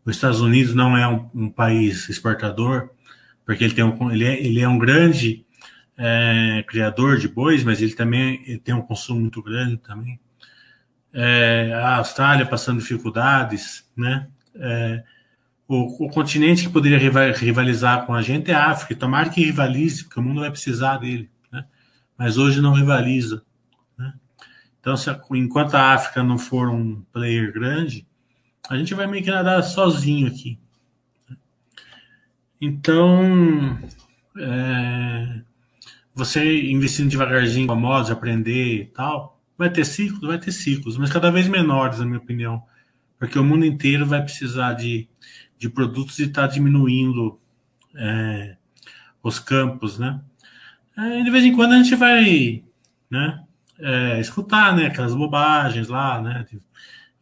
[0.05, 2.91] Os Estados Unidos não é um, um, país exportador,
[3.47, 5.47] porque ele, tem um, ele, é, ele é um grande
[5.97, 10.19] é, criador de bois, mas ele também ele tem um consumo muito grande também.
[11.13, 14.27] É, a Austrália passando dificuldades, né?
[14.57, 15.05] É,
[15.67, 18.95] o, o, continente que poderia rivalizar com a gente é a África.
[18.95, 21.31] Tomara que rivalize, porque o mundo vai precisar dele.
[21.51, 21.65] Né?
[22.19, 23.43] Mas hoje não rivaliza.
[23.97, 24.13] Né?
[24.81, 28.07] Então, se, enquanto a África não for um player grande,
[28.69, 30.59] a gente vai meio que nadar sozinho aqui.
[32.61, 33.79] Então,
[34.39, 35.43] é,
[36.15, 41.11] você investindo devagarzinho com modos, aprender e tal, vai ter ciclos, vai ter ciclos, mas
[41.11, 42.63] cada vez menores, na minha opinião,
[43.19, 45.09] porque o mundo inteiro vai precisar de,
[45.59, 47.39] de produtos e está diminuindo
[47.95, 48.57] é,
[49.23, 50.21] os campos, né?
[50.97, 52.63] É, de vez em quando a gente vai,
[53.11, 53.43] né,
[53.79, 56.47] é, escutar, né, aquelas bobagens lá, né?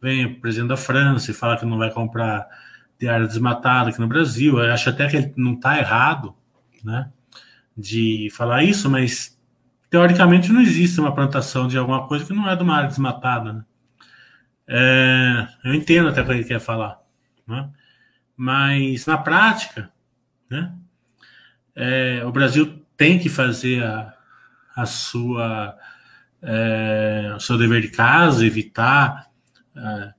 [0.01, 2.47] Vem o presidente da França e fala que não vai comprar
[2.99, 4.59] de área desmatada aqui no Brasil.
[4.59, 6.35] Eu acho até que ele não está errado,
[6.83, 7.09] né?
[7.77, 9.37] de falar isso, mas
[9.89, 13.53] teoricamente não existe uma plantação de alguma coisa que não é de uma área desmatada.
[13.53, 13.65] Né?
[14.67, 16.99] É, eu entendo até o que ele quer falar,
[17.47, 17.69] né?
[18.35, 19.91] Mas na prática,
[20.49, 20.73] né,
[21.75, 24.13] é, o Brasil tem que fazer a,
[24.75, 25.77] a sua,
[26.41, 29.29] é, o seu dever de casa, evitar
[29.75, 30.13] é,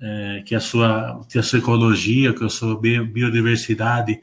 [0.00, 4.20] é, que, a sua, que a sua ecologia, que a sua biodiversidade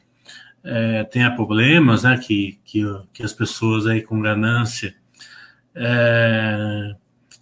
[0.64, 2.84] é, tenha problemas, né, que, que,
[3.14, 4.96] que as pessoas aí com ganância
[5.76, 6.96] é,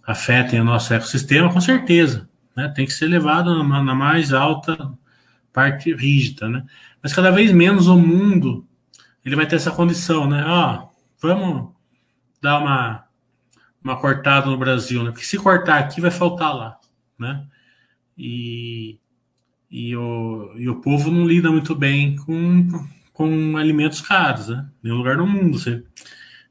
[0.06, 4.92] afetem o nosso ecossistema, com certeza, né, tem que ser levado na, na, mais alta
[5.54, 6.66] parte rígida, né,
[7.02, 8.68] mas cada vez menos o mundo
[9.24, 10.88] ele vai ter essa condição, né, ó,
[11.22, 11.72] vamos
[12.42, 13.06] dar uma,
[13.82, 16.78] uma cortada no Brasil, né, porque se cortar aqui vai faltar lá,
[17.18, 17.46] né,
[18.18, 18.98] e,
[19.70, 22.68] e, o, e o povo não lida muito bem com
[23.14, 24.68] com alimentos caros, né?
[24.82, 25.58] Nenhum lugar do mundo.
[25.58, 25.82] Você,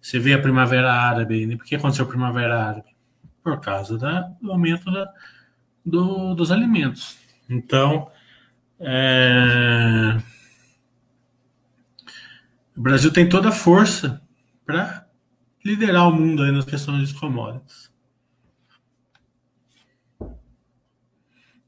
[0.01, 1.45] você vê a Primavera Árabe.
[1.45, 1.57] Né?
[1.57, 2.95] Por que aconteceu a Primavera Árabe?
[3.43, 5.13] Por causa da, do aumento da,
[5.85, 7.17] do, dos alimentos.
[7.49, 8.09] Então,
[8.85, 10.21] é...
[12.75, 14.21] o Brasil tem toda a força
[14.65, 15.07] para
[15.63, 17.91] liderar o mundo aí nas questões de commodities.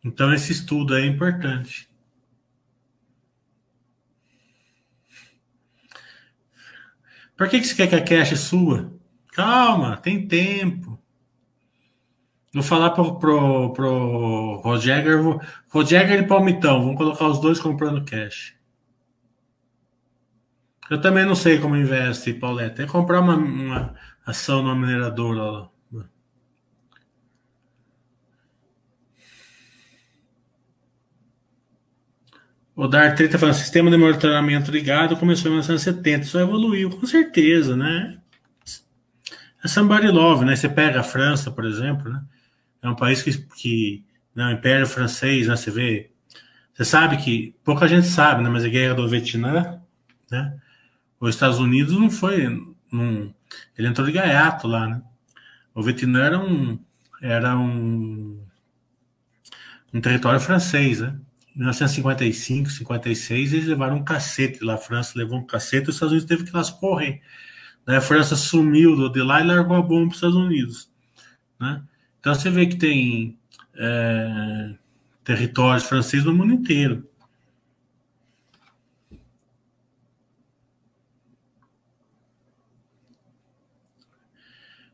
[0.04, 1.90] Então, esse estudo é importante.
[7.36, 8.94] Por que, que você quer que a cache sua?
[9.32, 10.95] Calma, tem tempo.
[12.56, 15.20] Vou falar pro, pro, pro Roger,
[15.68, 18.56] Roger e Palmitão, vamos colocar os dois comprando cash.
[20.90, 22.84] Eu também não sei como investe, Pauleta.
[22.84, 23.94] É comprar uma, uma
[24.26, 25.70] ação numa mineradora lá.
[32.74, 37.76] O Dar 30 falando, sistema de monitoramento ligado começou em 1970, só evoluiu, com certeza,
[37.76, 38.18] né?
[39.62, 40.56] É somebody love, né?
[40.56, 42.22] Você pega a França, por exemplo, né?
[42.86, 44.06] É um país que, que
[44.36, 45.56] né, o Império Francês, né?
[45.56, 46.12] Você vê,
[46.72, 48.50] Você sabe que pouca gente sabe, né?
[48.50, 49.82] Mas a guerra do Vietnã,
[50.30, 50.56] né?
[51.20, 52.48] Os Estados Unidos não foi,
[52.92, 53.34] não,
[53.76, 55.02] ele entrou de gaiato lá, né?
[55.74, 56.80] O Vietnã era um,
[57.20, 58.40] era um,
[59.92, 61.20] um território francês, né?
[61.56, 64.76] Em 1955, 56, eles levaram um cacete lá.
[64.76, 67.22] A França levou um cacete e os Estados Unidos teve que lá correr.
[67.88, 67.98] Né?
[67.98, 70.92] A França sumiu de lá e largou a bomba para os Estados Unidos.
[71.60, 71.82] Né?
[72.26, 73.38] Então você vê que tem
[73.76, 74.74] é,
[75.24, 77.08] territórios franceses no mundo inteiro.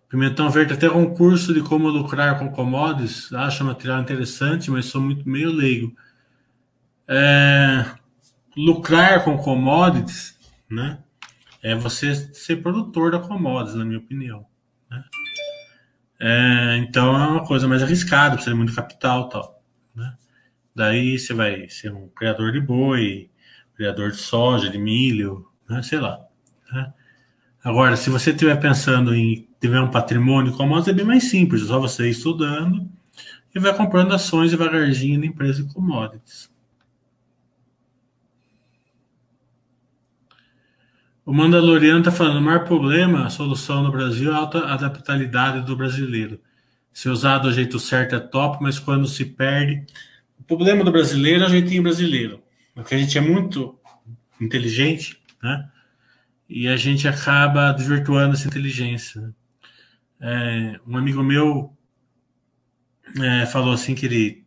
[0.10, 3.32] Pimentão Verde até um curso de como lucrar com commodities.
[3.32, 5.96] Acho material interessante, mas sou muito meio leigo.
[7.08, 7.96] É,
[8.58, 10.38] lucrar com commodities,
[10.70, 11.02] né?
[11.64, 14.46] É você ser produtor da commodities, na minha opinião.
[14.90, 15.02] Né?
[16.24, 19.60] É, então é uma coisa mais arriscada, precisa de muito capital tal.
[19.96, 20.14] Né?
[20.76, 23.32] Daí você vai ser um criador de boi,
[23.76, 25.82] criador de soja, de milho, né?
[25.82, 26.24] sei lá.
[26.72, 26.94] Né?
[27.64, 31.66] Agora, se você estiver pensando em tiver um patrimônio como é bem mais simples, é
[31.66, 32.88] só você ir estudando
[33.56, 36.51] e vai comprando ações devagarzinho na empresa de commodities.
[41.26, 45.66] O Mandaloriano está falando: o maior problema, a solução no Brasil é a alta adaptabilidade
[45.66, 46.40] do brasileiro.
[46.92, 49.86] Se usado do jeito certo é top, mas quando se perde,
[50.40, 52.44] o problema do brasileiro é o jeitinho brasileiro.
[52.74, 53.80] Porque a gente é muito
[54.40, 55.70] inteligente, né?
[56.50, 59.22] E a gente acaba desvirtuando essa inteligência.
[59.22, 59.34] Né?
[60.20, 61.76] É, um amigo meu
[63.22, 64.44] é, falou assim que ele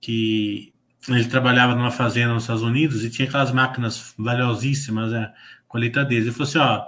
[0.00, 0.69] que
[1.08, 5.32] ele trabalhava numa fazenda nos Estados Unidos e tinha aquelas máquinas valiosíssimas, né,
[5.66, 6.26] colheitadeiras.
[6.26, 6.86] Ele falou assim, ó,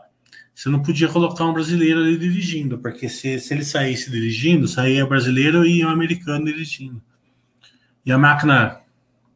[0.54, 5.06] você não podia colocar um brasileiro ali dirigindo, porque se, se ele saísse dirigindo, saía
[5.06, 7.02] brasileiro e um americano dirigindo
[8.04, 8.80] e a máquina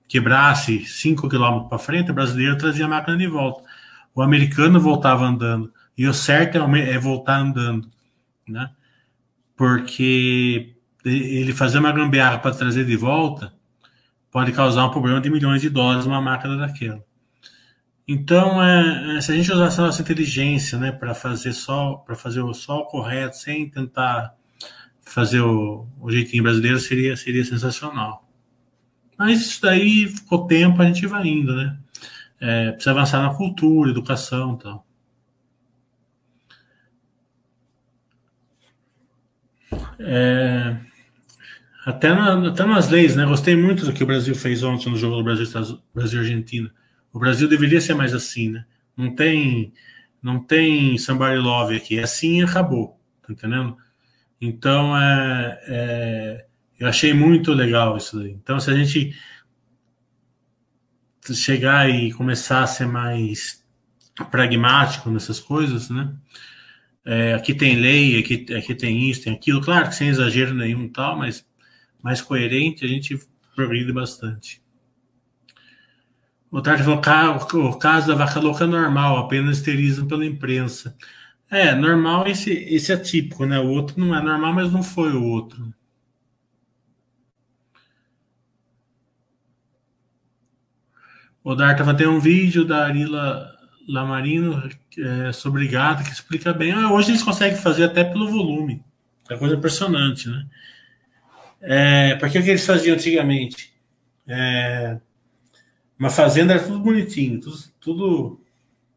[0.08, 3.62] quebrasse 5 km para frente, o brasileiro trazia a máquina de volta.
[4.14, 5.72] O americano voltava andando.
[5.96, 7.88] E o certo é, é voltar andando,
[8.46, 8.70] né?
[9.56, 10.74] Porque
[11.04, 13.52] ele fazer uma gambiarra para trazer de volta
[14.36, 17.02] pode causar um problema de milhões de dólares uma máquina daquela.
[18.06, 22.14] Então, é, é se a gente usasse a nossa inteligência, né, para fazer só para
[22.14, 24.34] fazer o o correto, sem tentar
[25.00, 28.28] fazer o, o jeitinho brasileiro, seria seria sensacional.
[29.18, 31.78] Mas isso daí, o tempo, a gente vai indo, né?
[32.38, 34.86] É, precisa avançar na cultura, educação e tal.
[39.98, 40.76] É,
[41.86, 43.24] até, na, até nas leis, né?
[43.24, 45.46] Gostei muito do que o Brasil fez ontem no jogo do Brasil,
[45.94, 46.68] Brasil Argentina.
[47.12, 48.66] O Brasil deveria ser mais assim, né?
[48.96, 49.72] Não tem,
[50.20, 52.00] não tem somebody love aqui.
[52.00, 53.76] É assim e acabou, tá entendendo?
[54.40, 56.46] Então, é, é
[56.80, 58.32] eu achei muito legal isso daí.
[58.32, 59.14] Então, se a gente
[61.32, 63.64] chegar e começar a ser mais
[64.28, 66.12] pragmático nessas coisas, né?
[67.04, 70.88] É, aqui tem lei, aqui, aqui tem isso, tem aquilo, claro que sem exagero nenhum
[70.88, 71.46] tal, mas
[72.06, 73.18] mais coerente, a gente
[73.56, 74.62] progride bastante.
[76.48, 77.00] O Tarde falou,
[77.68, 80.96] o caso da vaca louca é normal, apenas esterismo pela imprensa.
[81.50, 83.58] É, normal esse, esse é típico, né?
[83.58, 85.74] O outro não é normal, mas não foi o outro.
[91.42, 93.50] O Dar tava tem um vídeo da Arila
[93.88, 94.62] Lamarino
[94.96, 96.70] é, sobre gado que explica bem.
[96.70, 98.84] Ah, hoje eles conseguem fazer até pelo volume.
[99.28, 100.46] É coisa impressionante, né?
[101.60, 103.74] É, porque o que eles faziam antigamente?
[104.26, 104.98] É,
[105.98, 108.40] uma fazenda era tudo bonitinho, tudo, tudo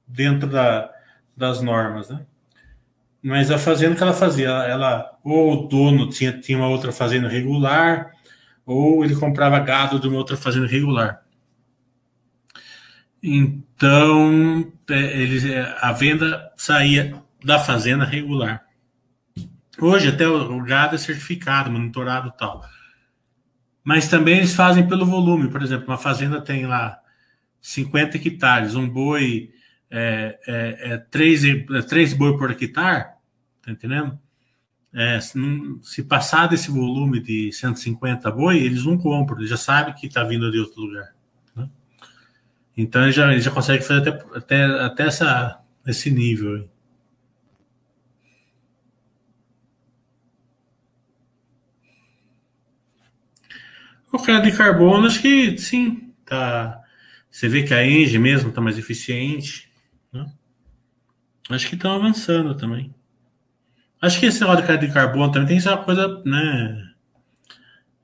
[0.08, 0.92] dentro da,
[1.36, 2.26] das normas, né?
[3.22, 7.28] Mas a fazenda que ela fazia, ela ou o dono tinha, tinha uma outra fazenda
[7.28, 8.12] regular,
[8.66, 11.24] ou ele comprava gado de uma outra fazenda regular.
[13.22, 18.66] Então, é, eles, é, a venda saía da fazenda regular.
[19.82, 22.64] Hoje, até o gado é certificado, monitorado tal.
[23.84, 25.50] Mas também eles fazem pelo volume.
[25.50, 27.00] Por exemplo, uma fazenda tem lá
[27.62, 29.52] 50 hectares, um boi
[29.90, 33.14] é, é, é três, é três boi por hectare,
[33.62, 34.20] tá entendendo?
[34.94, 35.40] É, se,
[35.84, 40.24] se, passar desse volume de 150 boi, eles não compram, eles já sabem que está
[40.24, 41.14] vindo de outro lugar.
[42.76, 46.56] Então ele já, ele já consegue fazer até, até, até essa, esse nível.
[46.56, 46.70] Aí.
[54.18, 56.82] Crédito de carbono, acho que sim, tá.
[57.30, 59.70] Você vê que a Engie mesmo está mais eficiente.
[60.12, 60.26] Né?
[61.50, 62.94] Acho que estão avançando também.
[64.02, 66.90] Acho que esse negócio de carbono também tem uma coisa, né?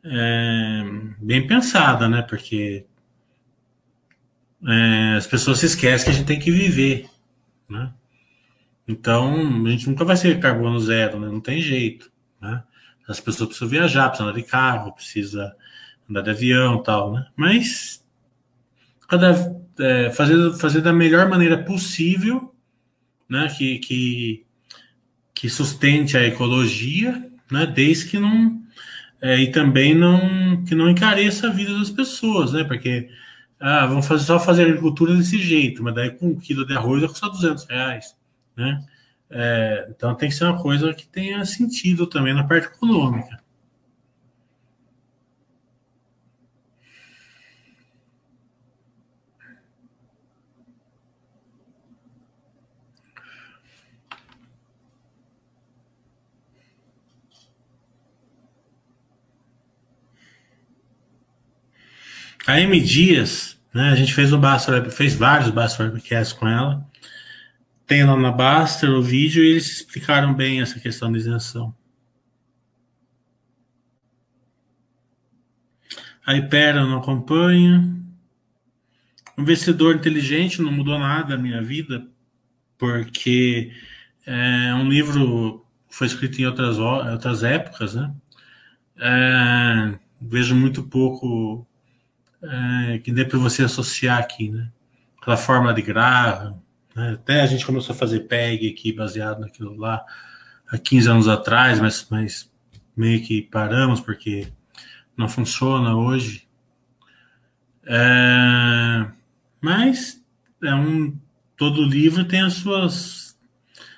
[0.06, 0.84] é,
[1.20, 2.22] bem pensada, né?
[2.22, 2.86] Porque
[4.68, 7.10] é, as pessoas se esquecem que a gente tem que viver,
[7.68, 7.92] né?
[8.88, 11.28] Então, a gente nunca vai ser carbono zero, né?
[11.28, 12.64] Não tem jeito, né?
[13.08, 15.56] As pessoas precisam viajar, precisam andar de carro, precisa
[16.10, 17.28] andar de avião tal, né?
[17.36, 18.04] Mas
[19.08, 22.54] cada, é, fazer, fazer da melhor maneira possível,
[23.30, 23.48] né?
[23.58, 24.46] Que, que,
[25.34, 27.66] que sustente a ecologia, né?
[27.66, 28.64] Desde que não
[29.22, 32.64] é, e também não que não encareça a vida das pessoas, né?
[32.64, 33.10] Porque
[33.60, 37.02] ah, vamos fazer, só fazer agricultura desse jeito, mas daí com um quilo de arroz
[37.02, 38.16] vai custar 200 reais,
[38.56, 38.86] né?
[39.30, 43.44] É, então tem que ser uma coisa que tenha sentido também na parte econômica.
[62.48, 66.88] A M Dias, né, a gente fez um Basta fez vários Basta Webcasts com ela.
[67.88, 71.76] Tem lá na Baster o vídeo e eles explicaram bem essa questão da isenção.
[76.26, 77.96] A Hypera não acompanha.
[79.38, 82.08] Investidor inteligente não mudou nada na minha vida,
[82.78, 83.72] porque
[84.26, 88.14] é um livro foi escrito em outras, outras épocas, né?
[88.98, 91.68] É, vejo muito pouco
[92.50, 94.72] é, que dê para você associar aqui, né?
[95.22, 96.62] Aquela forma de grava,
[96.96, 97.12] né?
[97.14, 100.06] até a gente começou a fazer PEG aqui baseado naquilo lá
[100.68, 102.52] há 15 anos atrás, mas, mas
[102.96, 104.48] meio que paramos porque
[105.18, 106.48] não funciona hoje.
[107.86, 109.08] É,
[109.62, 110.24] mas
[110.64, 111.18] é um
[111.56, 113.38] todo livro tem as suas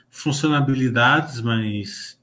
[0.10, 2.20] funcionalidades, mas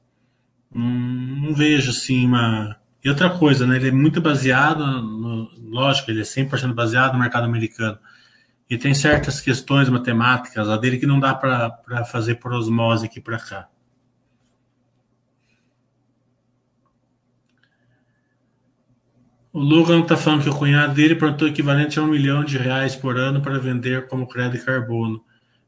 [0.72, 3.76] não, não vejo assim uma e outra coisa, né?
[3.76, 7.98] Ele é muito baseado, no, lógico, ele é 100% baseado no mercado americano.
[8.68, 13.20] E tem certas questões matemáticas a dele que não dá para fazer por osmose aqui
[13.20, 13.68] para cá.
[19.52, 22.96] O Logan está falando que o cunhado dele plantou equivalente a um milhão de reais
[22.96, 25.22] por ano para vender como crédito carbono.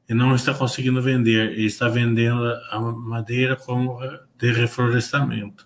[0.09, 1.53] E não está conseguindo vender.
[1.53, 3.99] Ele está vendendo a madeira como
[4.39, 5.66] de reflorestamento.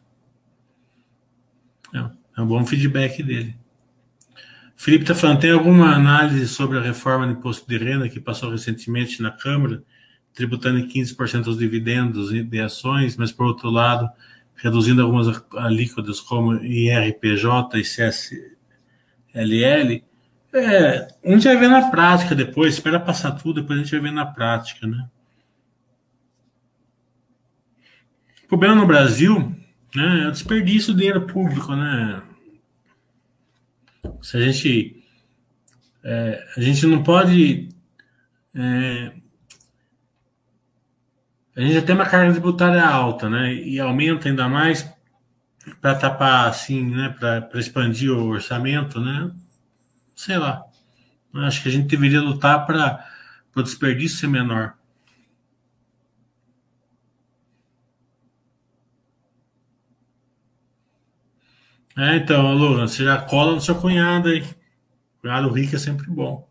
[2.36, 3.54] É, um bom feedback dele.
[4.76, 8.50] Felipe está falando, tem alguma análise sobre a reforma do imposto de renda que passou
[8.50, 9.82] recentemente na Câmara,
[10.32, 14.08] tributando em 15% os dividendos de ações, mas, por outro lado,
[14.56, 18.50] reduzindo algumas alíquotas como IRPJ e CSLL?
[20.52, 24.00] É, a gente vai ver na prática depois, espera passar tudo, depois a gente vai
[24.00, 25.08] ver na prática, né?
[28.44, 29.54] O problema no Brasil
[29.96, 32.22] é o desperdício do dinheiro público, né?
[34.22, 35.02] Se a gente.
[36.02, 37.68] É, a gente não pode.
[38.54, 39.12] É,
[41.56, 43.52] a gente já tem uma carga tributária alta, né?
[43.54, 44.88] E aumenta ainda mais
[45.80, 47.14] para tapar, assim, né?
[47.18, 49.30] Para expandir o orçamento, né?
[50.14, 50.64] Sei lá.
[51.34, 53.04] Acho que a gente deveria lutar para
[53.54, 54.74] o desperdício ser menor.
[62.00, 64.42] É, então, Logan, você já cola no seu cunhado aí.
[65.20, 66.48] Cunhado rico é sempre bom.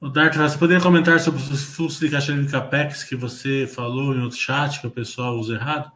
[0.00, 4.16] O Dart, você poderia comentar sobre o fluxo de caixa de CAPEX que você falou
[4.16, 5.92] em outro chat que o pessoal usa errado?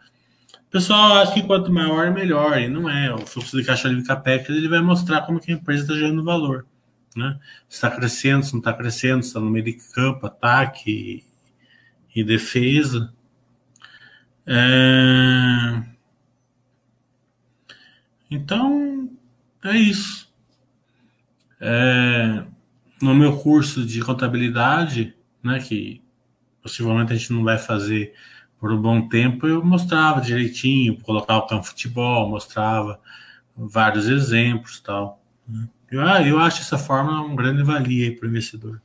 [0.68, 2.56] O pessoal acha que quanto maior, melhor.
[2.56, 3.12] E não é.
[3.12, 6.22] O fluxo de caixa de CAPEX ele vai mostrar como que a empresa está gerando
[6.22, 6.66] valor.
[7.16, 7.36] Né?
[7.68, 11.24] Se está crescendo, se não está crescendo, se está no meio de campo, ataque
[12.14, 13.12] e, e defesa.
[14.46, 15.93] É...
[18.34, 19.08] Então,
[19.64, 20.28] é isso.
[21.60, 22.44] É,
[23.00, 26.02] no meu curso de contabilidade, né, que
[26.60, 28.12] possivelmente a gente não vai fazer
[28.58, 33.00] por um bom tempo, eu mostrava direitinho, colocava o campo futebol, mostrava
[33.56, 35.22] vários exemplos tal.
[35.46, 35.68] Né.
[35.88, 38.82] Eu, ah, eu acho essa forma um grande valia para o investidor.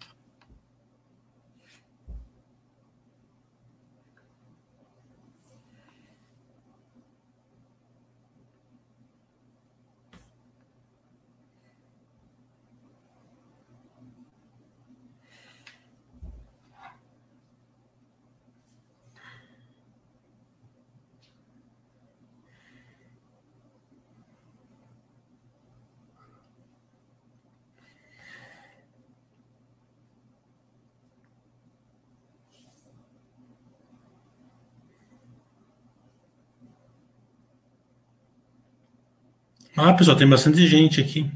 [39.81, 41.31] Ah, pessoal, tem bastante gente aqui.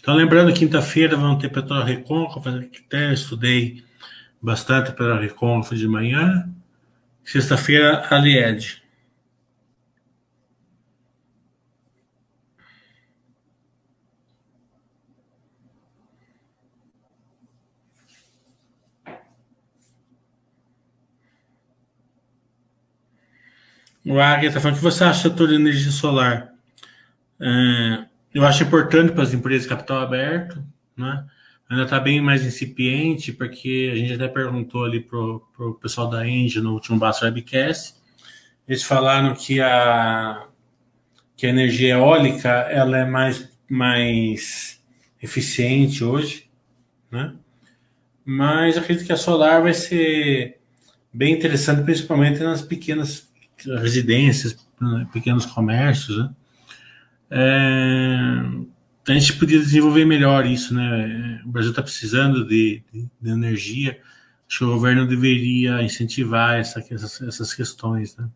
[0.00, 3.84] Então, lembrando, quinta-feira vão ter Petróleo Recôncavo, até estudei
[4.42, 6.52] bastante Petróleo Recôncavo de manhã.
[7.24, 8.82] Sexta-feira, a Lied.
[24.04, 26.57] O Águia está falando o que você acha do de energia solar?
[27.40, 30.62] É, eu acho importante para as empresas capital aberto,
[30.96, 31.24] né?
[31.68, 36.26] Ainda está bem mais incipiente, porque a gente até perguntou ali para o pessoal da
[36.26, 37.94] Engie no último Basso Webcast.
[38.66, 40.46] Eles falaram que a,
[41.36, 44.82] que a energia eólica ela é mais, mais
[45.22, 46.48] eficiente hoje,
[47.10, 47.34] né?
[48.24, 50.58] Mas acredito que a solar vai ser
[51.12, 53.28] bem interessante, principalmente nas pequenas
[53.80, 54.56] residências,
[55.12, 56.30] pequenos comércios, né?
[57.30, 58.40] É,
[59.06, 61.40] a gente podia desenvolver melhor isso, né?
[61.44, 63.98] O Brasil está precisando de, de, de, energia.
[64.48, 68.28] Acho que o governo deveria incentivar essa, essas, essas questões, né?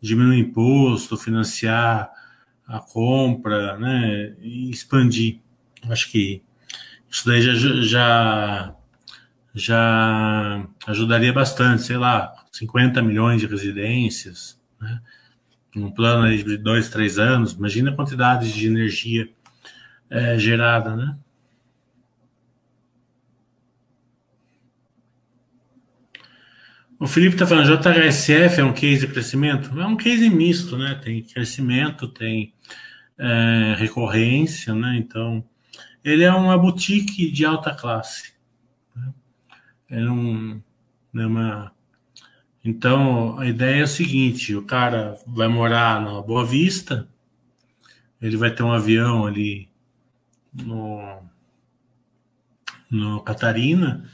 [0.00, 2.10] Diminuir imposto, financiar
[2.66, 4.34] a compra, né?
[4.40, 5.40] E expandir.
[5.88, 6.42] Acho que
[7.10, 8.74] isso daí já, já,
[9.54, 15.00] já ajudaria bastante, sei lá, 50 milhões de residências, né?
[15.76, 19.28] Um plano de dois, três anos, imagina a quantidade de energia
[20.08, 21.16] é, gerada, né?
[26.98, 29.78] O Felipe está falando, JHSF é um case de crescimento?
[29.78, 30.94] É um case misto, né?
[30.94, 32.54] Tem crescimento, tem
[33.18, 34.96] é, recorrência, né?
[34.96, 35.44] Então,
[36.04, 38.32] ele é uma boutique de alta classe.
[38.94, 39.12] Né?
[39.90, 40.62] É um,
[41.14, 41.73] é uma
[42.64, 47.06] então, a ideia é o seguinte: o cara vai morar na Boa Vista,
[48.20, 49.68] ele vai ter um avião ali
[50.54, 51.22] no,
[52.90, 54.08] no Catarina,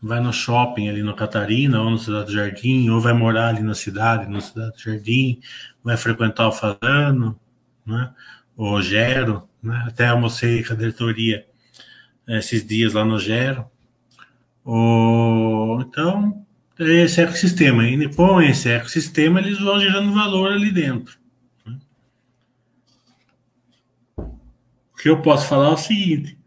[0.00, 3.62] vai no shopping ali no Catarina, ou no Cidade do Jardim, ou vai morar ali
[3.62, 5.40] na cidade, no Cidade do Jardim,
[5.82, 7.38] vai frequentar o Fazano,
[7.84, 8.14] né?
[8.56, 9.84] o Gero, né?
[9.88, 11.44] até almocei com a diretoria
[12.28, 13.68] esses dias lá no Gero.
[14.64, 16.45] O, então,
[16.78, 17.86] esse ecossistema.
[17.86, 21.18] E com esse ecossistema, eles vão gerando valor ali dentro.
[24.16, 26.38] O que eu posso falar é o seguinte.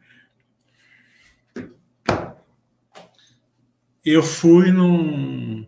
[4.04, 5.68] Eu fui num.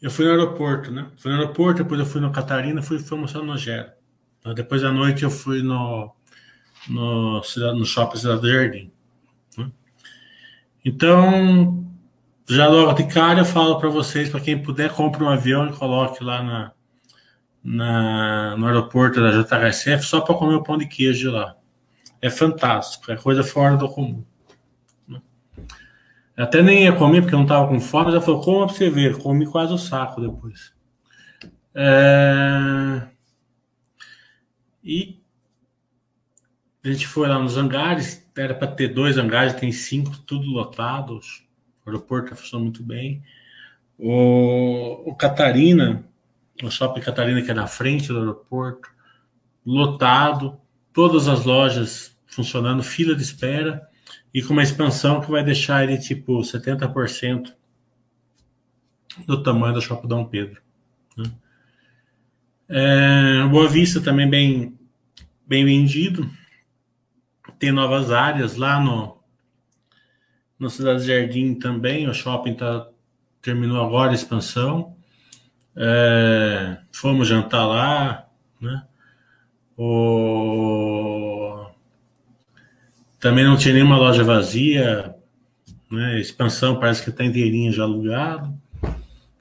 [0.00, 1.10] Eu fui no aeroporto, né?
[1.16, 3.90] Fui no aeroporto, depois eu fui no Catarina, fui, fui almoçar no Gero.
[4.54, 6.14] Depois da noite eu fui no,
[6.88, 8.92] no, no shopping Cidade do Jardim.
[9.56, 9.72] Né?
[10.84, 11.84] Então,
[12.46, 15.72] já logo de cara eu falo para vocês, para quem puder, compre um avião e
[15.72, 16.72] coloque lá na,
[17.62, 21.56] na no aeroporto da JHSF só para comer o pão de queijo lá.
[22.20, 24.24] É fantástico, é coisa fora do comum.
[26.36, 29.18] Até nem ia comer porque eu não estava com fome, ela falou, para você ver,
[29.18, 30.74] comi quase o saco depois.
[31.74, 33.02] É...
[34.82, 35.20] E
[36.84, 41.43] a gente foi lá nos hangares, era para ter dois hangares, tem cinco, tudo lotados.
[41.84, 43.22] O aeroporto está funcionando muito bem.
[43.98, 46.04] O, o Catarina,
[46.62, 48.90] o shopping Catarina, que é na frente do aeroporto,
[49.64, 50.58] lotado,
[50.92, 53.88] todas as lojas funcionando, fila de espera,
[54.32, 57.54] e com uma expansão que vai deixar ele tipo 70%
[59.26, 60.60] do tamanho do shopping Dom Pedro.
[61.16, 61.30] Né?
[62.68, 64.78] É, Boa Vista também bem,
[65.46, 66.28] bem vendido.
[67.58, 69.13] Tem novas áreas lá no,
[70.58, 72.88] na Cidade Jardim também, o shopping tá,
[73.42, 74.94] terminou agora a expansão.
[75.76, 78.28] É, fomos jantar lá,
[78.60, 78.84] né?
[79.76, 81.66] O...
[83.18, 85.14] Também não tinha nenhuma loja vazia,
[85.90, 86.20] né?
[86.20, 88.54] expansão parece que está inteirinha já alugado.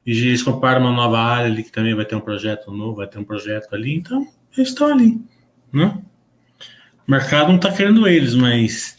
[0.06, 3.08] E eles compraram uma nova área ali que também vai ter um projeto novo, vai
[3.08, 5.22] ter um projeto ali, então eles estão ali,
[5.72, 6.02] né?
[7.08, 8.98] O mercado não está querendo eles, mas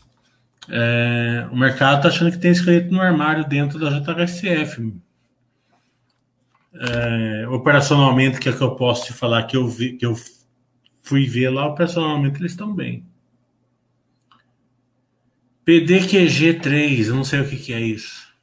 [0.68, 4.92] é, o mercado está achando que tem esqueleto no armário dentro da JHSF.
[6.74, 10.16] É, operacionalmente, que é que eu posso te falar que eu vi, que eu
[11.02, 13.06] fui ver lá, operacionalmente eles estão bem.
[15.66, 18.34] PDQG3, eu não sei o que, que é isso.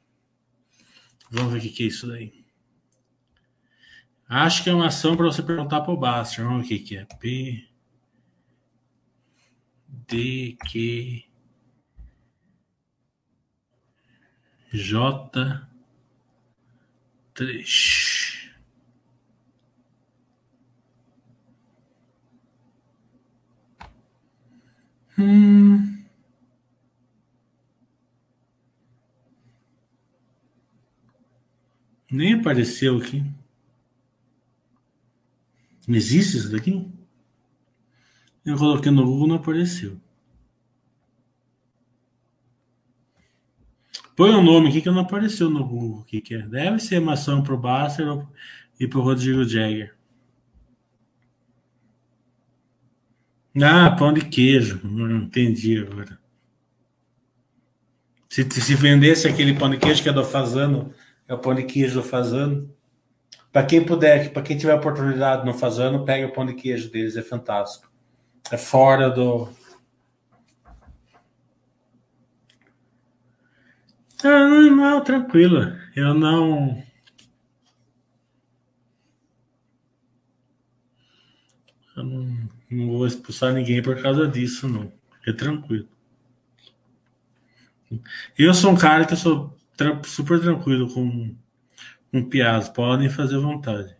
[1.30, 2.42] Vamos ver o que, que é isso daí.
[4.28, 6.44] Acho que é uma ação para você perguntar para o Baster.
[6.44, 7.04] Vamos ver o que, que é.
[10.08, 11.31] PDQ.
[14.72, 15.30] J
[17.34, 18.22] três
[25.18, 26.04] Hum.
[32.10, 33.22] Nem apareceu aqui.
[35.86, 36.90] Existe isso daqui?
[38.44, 40.00] Eu coloquei no Google não apareceu.
[44.14, 46.00] Põe o um nome aqui que não apareceu no Google.
[46.00, 46.42] O que, que é?
[46.42, 48.06] Deve ser maçã pro Basser
[48.78, 49.94] e pro Rodrigo Jagger.
[53.60, 54.80] Ah, pão de queijo.
[54.84, 56.18] Não entendi agora.
[58.28, 60.92] Se, se vendesse aquele pão de queijo que é do Fazano,
[61.28, 62.74] é o pão de queijo do Fazano.
[63.52, 67.16] Para quem puder, para quem tiver oportunidade no Fazano, pega o pão de queijo deles,
[67.16, 67.92] é fantástico.
[68.50, 69.50] É fora do.
[74.24, 75.76] Ah, não, tranquilo.
[75.96, 76.82] Eu não.
[81.96, 84.92] Eu não, não vou expulsar ninguém por causa disso, não.
[85.26, 85.88] É tranquilo.
[88.38, 89.56] Eu sou um cara que eu sou
[90.04, 91.34] super tranquilo com
[92.12, 93.96] com piadas, podem fazer vontade.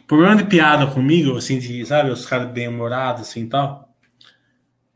[0.00, 3.89] O problema de piada comigo, assim, de, sabe, os caras bem-humorados, assim, tal,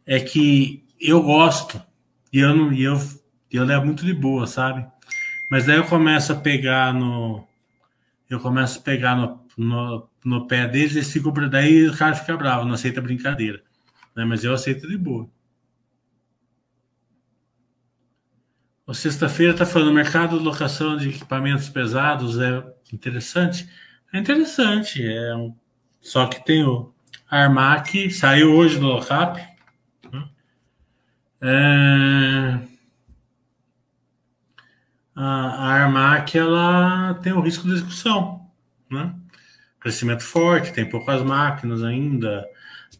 [0.07, 1.83] é que eu gosto,
[2.33, 2.99] e eu não, e eu,
[3.51, 4.87] eu levo muito de boa, sabe?
[5.51, 7.47] Mas daí eu começo a pegar no,
[8.29, 12.37] eu começo a pegar no, no, no pé deles, eles ficam, daí o cara fica
[12.37, 13.63] bravo, não aceita brincadeira,
[14.17, 14.25] né?
[14.25, 15.29] Mas eu aceito de boa.
[18.87, 23.67] O sexta-feira está falando mercado de locação de equipamentos pesados é interessante.
[24.13, 25.57] É interessante, é um...
[26.01, 26.93] só que tem o
[27.31, 29.54] Armac, saiu hoje do Locap.
[31.47, 32.59] É...
[35.15, 38.51] A, Armac ela tem o risco de execução,
[38.91, 39.15] né?
[39.79, 42.47] Crescimento forte, tem poucas máquinas ainda.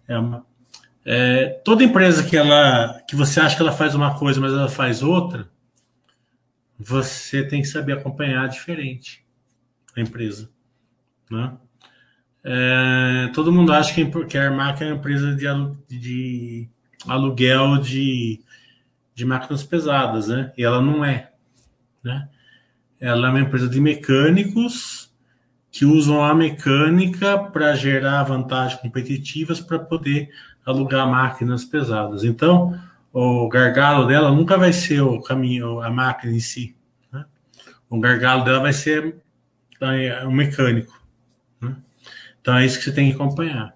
[0.07, 0.45] É uma...
[1.07, 1.49] é...
[1.65, 5.03] toda empresa que ela que você acha que ela faz uma coisa, mas ela faz
[5.03, 5.49] outra,
[6.79, 9.25] você tem que saber acompanhar diferente
[9.97, 10.51] a empresa.
[11.31, 11.57] Né?
[12.45, 15.47] É, todo mundo acha que, a Armac é uma empresa de,
[15.89, 16.69] de
[17.07, 18.41] aluguel de,
[19.15, 20.53] de máquinas pesadas, né?
[20.57, 21.31] E ela não é.
[22.03, 22.29] Né?
[23.01, 25.13] Ela é uma empresa de mecânicos
[25.71, 30.31] que usam a mecânica para gerar vantagens competitivas para poder
[30.65, 32.23] alugar máquinas pesadas.
[32.25, 32.79] Então,
[33.13, 36.75] o gargalo dela nunca vai ser o caminho, a máquina em si.
[37.13, 37.25] Né?
[37.91, 39.17] O gargalo dela vai ser
[39.81, 41.01] é, o mecânico.
[41.61, 41.77] Né?
[42.41, 43.74] Então é isso que você tem que acompanhar.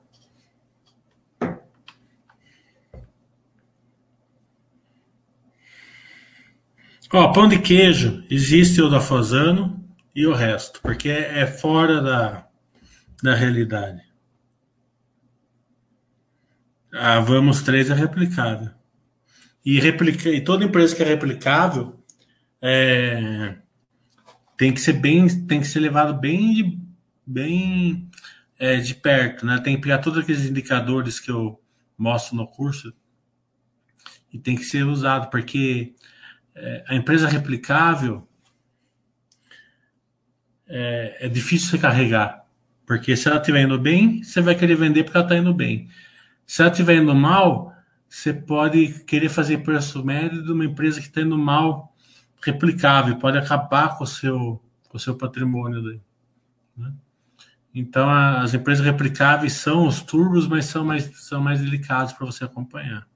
[7.11, 9.83] Ó, pão de queijo, existe o da Fozano
[10.15, 12.47] e o resto, porque é, fora da,
[13.23, 14.03] da realidade.
[16.93, 18.71] A Vamos 3 é replicável.
[19.65, 21.99] E, replica, e toda empresa que é replicável
[22.61, 23.57] é,
[24.59, 26.79] tem que ser bem, tem que ser levado bem de,
[27.27, 28.11] bem
[28.59, 29.59] é, de perto, né?
[29.61, 31.59] Tem que pegar todos aqueles indicadores que eu
[31.97, 32.93] mostro no curso
[34.31, 35.95] e tem que ser usado, porque
[36.61, 38.27] é, a empresa replicável
[40.67, 42.45] é, é difícil você carregar,
[42.87, 45.89] porque se ela estiver indo bem, você vai querer vender porque ela está indo bem.
[46.47, 47.75] Se ela estiver indo mal,
[48.09, 51.95] você pode querer fazer preço médio de uma empresa que está indo mal
[52.43, 55.83] replicável, pode acabar com o seu, com o seu patrimônio.
[55.83, 56.01] Daí,
[56.77, 56.93] né?
[57.75, 62.45] Então, as empresas replicáveis são os turbos, mas são mais, são mais delicados para você
[62.45, 63.07] acompanhar.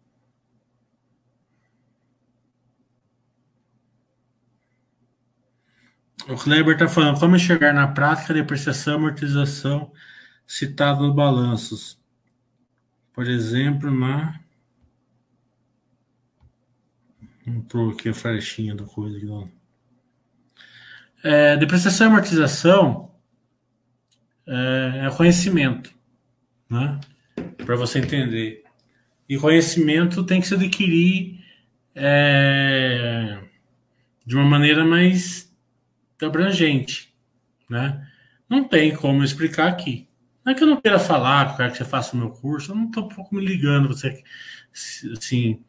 [6.29, 9.93] O Kleber está falando como enxergar na prática a depreciação e amortização
[10.47, 12.01] citada nos balanços.
[13.13, 14.43] Por exemplo, na
[17.47, 19.17] Entrou aqui a flechinha da coisa.
[19.17, 19.51] Aqui, não.
[21.25, 23.11] É, depreciação e amortização
[24.47, 25.93] é, é conhecimento,
[26.71, 27.01] né?
[27.65, 28.65] Para você entender.
[29.29, 31.41] E conhecimento tem que se adquirir
[31.95, 33.41] é,
[34.25, 35.52] de uma maneira mais
[36.29, 37.13] abrangente,
[37.69, 38.07] né?
[38.49, 40.09] Não tem como explicar aqui.
[40.45, 42.77] Não é que eu não queira falar, quero que você faça o meu curso, eu
[42.77, 44.23] não estou um pouco me ligando, você,
[45.17, 45.61] assim,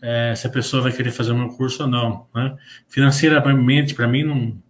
[0.00, 2.26] é, se a pessoa vai querer fazer um curso ou não.
[2.34, 2.56] Né?
[2.88, 4.62] Financeiramente, para mim, não,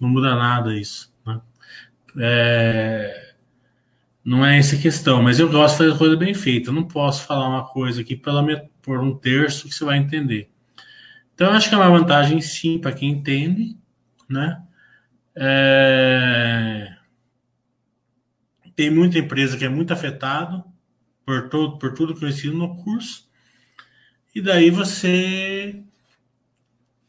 [0.00, 1.12] não muda nada isso.
[1.26, 1.40] Né?
[2.18, 3.34] É,
[4.24, 6.70] não é essa a questão, mas eu gosto de fazer coisa bem feita.
[6.70, 8.44] Eu não posso falar uma coisa aqui pela,
[8.80, 10.50] por um terço que você vai entender.
[11.34, 13.76] Então, acho que é uma vantagem, sim, para quem entende,
[14.28, 14.62] né?
[15.36, 16.96] É...
[18.74, 20.64] Tem muita empresa que é muito afetado
[21.24, 23.28] por, todo, por tudo que eu ensino no curso.
[24.34, 25.82] E daí você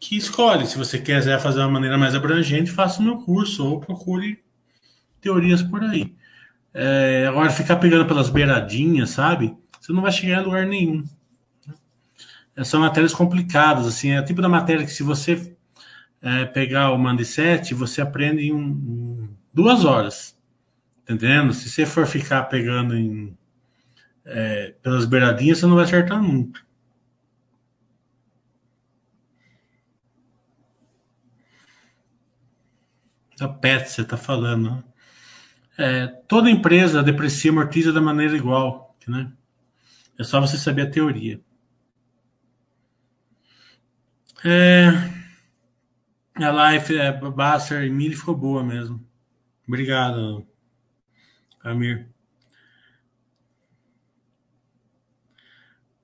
[0.01, 0.65] que escolhe.
[0.65, 4.43] Se você quiser fazer uma maneira mais abrangente, faça o meu curso ou procure
[5.21, 6.13] teorias por aí.
[6.73, 9.55] É, agora, ficar pegando pelas beiradinhas, sabe?
[9.79, 11.03] Você não vai chegar em lugar nenhum.
[12.63, 15.55] São matérias complicadas, assim, é o tipo da matéria que se você
[16.21, 20.37] é, pegar o Mandicete, você aprende em, em duas horas.
[21.05, 21.53] Tá entendendo?
[21.53, 23.35] Se você for ficar pegando em,
[24.25, 26.61] é, pelas beiradinhas, você não vai acertar nunca.
[33.37, 34.69] Da PET, você está falando.
[34.69, 34.83] Né?
[35.77, 39.31] É, toda empresa deprecia e amortiza da maneira igual, né?
[40.19, 41.41] É só você saber a teoria.
[44.45, 45.20] É,
[46.43, 49.03] a live é, Basser e Mili ficou boa mesmo.
[49.67, 50.45] Obrigado,
[51.63, 52.09] Amir.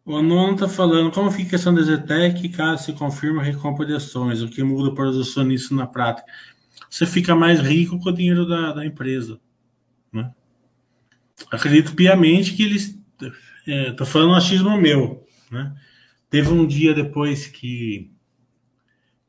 [0.06, 3.86] O nono está falando como fica a questão da Zetec caso se confirme a recompra
[3.86, 6.26] de ações, o que muda para os acionistas na prática.
[6.90, 9.38] Você fica mais rico com o dinheiro da, da empresa.
[10.12, 10.32] Né?
[11.52, 12.98] Acredito piamente que eles.
[13.68, 15.28] Estou é, falando um achismo meu.
[15.52, 15.76] Né?
[16.30, 18.10] Teve um dia depois que,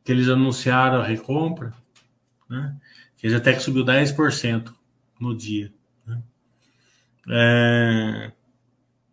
[0.09, 1.75] que eles anunciaram a recompra,
[2.49, 2.75] né?
[3.19, 4.73] que até que subiu 10%
[5.21, 5.71] no dia.
[6.07, 6.23] Né?
[7.29, 8.33] É,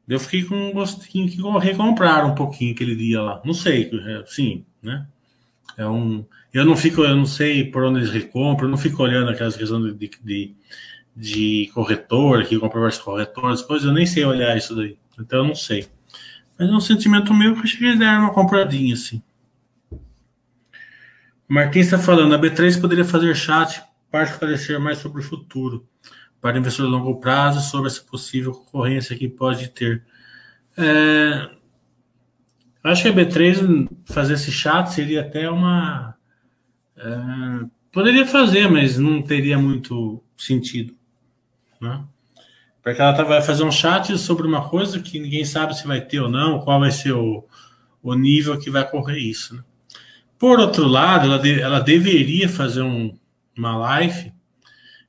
[0.08, 3.42] eu fiquei com um gostinho que recompraram um pouquinho aquele dia lá.
[3.44, 5.06] Não sei, é, sim, né?
[5.78, 9.04] É um, eu não fico, eu não sei por onde eles recompram, eu não fico
[9.04, 10.56] olhando aquelas questões de, de,
[11.14, 14.98] de corretor, que compra vários corretores, coisas, eu nem sei olhar isso daí.
[15.20, 15.90] Então eu não sei.
[16.58, 19.22] Mas é um sentimento meu que eu que eles deram uma compradinha, assim.
[21.48, 25.88] Martins está falando, a B3 poderia fazer chat para esclarecer mais sobre o futuro,
[26.42, 30.04] para investidor a longo prazo, sobre essa possível concorrência que pode ter.
[30.78, 31.50] É,
[32.84, 36.16] acho que a B3 fazer esse chat seria até uma.
[36.98, 40.96] É, poderia fazer, mas não teria muito sentido.
[41.80, 42.04] Né?
[42.82, 46.02] Porque ela tá, vai fazer um chat sobre uma coisa que ninguém sabe se vai
[46.02, 47.48] ter ou não, qual vai ser o,
[48.02, 49.56] o nível que vai correr isso.
[49.56, 49.64] Né?
[50.38, 53.18] Por outro lado, ela, de, ela deveria fazer um,
[53.58, 54.34] uma live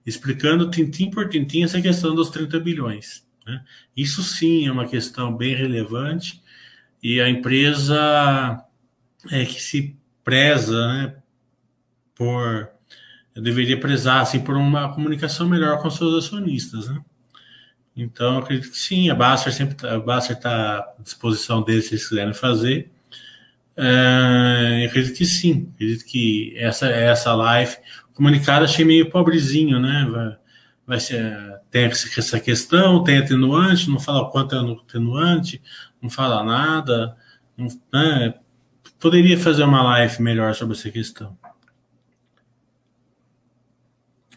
[0.04, 3.26] explicando tintim por tintim essa questão dos 30 bilhões.
[3.44, 3.64] Né?
[3.96, 6.42] Isso sim é uma questão bem relevante
[7.02, 8.64] e a empresa
[9.30, 11.16] é que se preza né,
[12.14, 12.70] por
[13.34, 17.02] deveria prezar assim, por uma comunicação melhor com seus acionistas, né?
[17.94, 21.94] Então, acredito que sim, a Baster sempre tá, a Baster está à disposição deles se
[21.94, 22.90] eles quiserem fazer.
[23.78, 27.76] É, acredito que sim, acredito que essa essa live,
[28.10, 30.08] o comunicado achei meio pobrezinho, né?
[30.10, 30.36] Vai,
[30.86, 35.60] vai ser, tem essa questão, tem atenuante, não fala quanto é atenuante,
[36.00, 37.16] não fala nada,
[37.56, 38.34] não, né?
[38.98, 41.36] Poderia fazer uma live melhor sobre essa questão.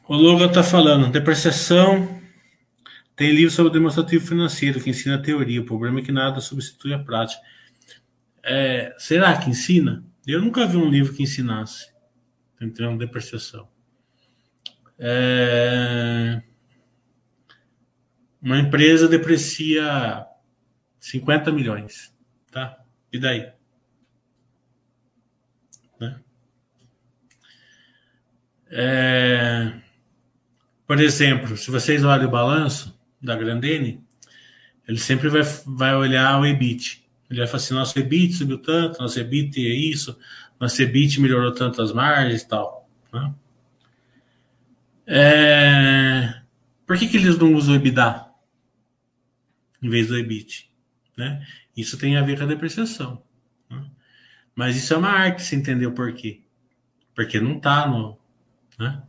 [0.08, 2.20] O Logan está falando, depreciação.
[3.16, 5.62] Tem livro sobre demonstrativo financeiro que ensina a teoria.
[5.62, 7.42] O problema é que nada substitui a prática.
[8.44, 10.04] É, será que ensina?
[10.26, 11.92] Eu nunca vi um livro que ensinasse.
[12.62, 12.98] Entendeu?
[12.98, 13.70] Depreciação.
[14.98, 16.42] É,
[18.42, 20.26] uma empresa deprecia
[21.00, 22.14] 50 milhões.
[22.52, 22.78] Tá?
[23.12, 23.52] E daí?
[26.00, 26.20] Né?
[28.72, 29.74] É,
[30.86, 34.04] por exemplo, se vocês olham o balanço da Grandene,
[34.88, 37.09] ele sempre vai, vai olhar o EBIT.
[37.30, 40.18] Ele vai falar assim, nosso EBIT subiu tanto, nosso EBIT é isso,
[40.60, 42.90] nosso EBIT melhorou tanto as margens e tal.
[43.14, 43.34] Né?
[45.06, 46.42] É...
[46.88, 48.26] Por que, que eles não usam o EBITDA
[49.82, 50.72] em vez do EBIT?
[51.16, 51.46] Né?
[51.78, 53.24] Isso tem a ver com a depreciação.
[53.70, 53.86] Né?
[54.56, 56.42] Mas isso é uma arte, se entender o porquê.
[57.14, 58.18] Porque não está no...
[58.80, 59.04] Né?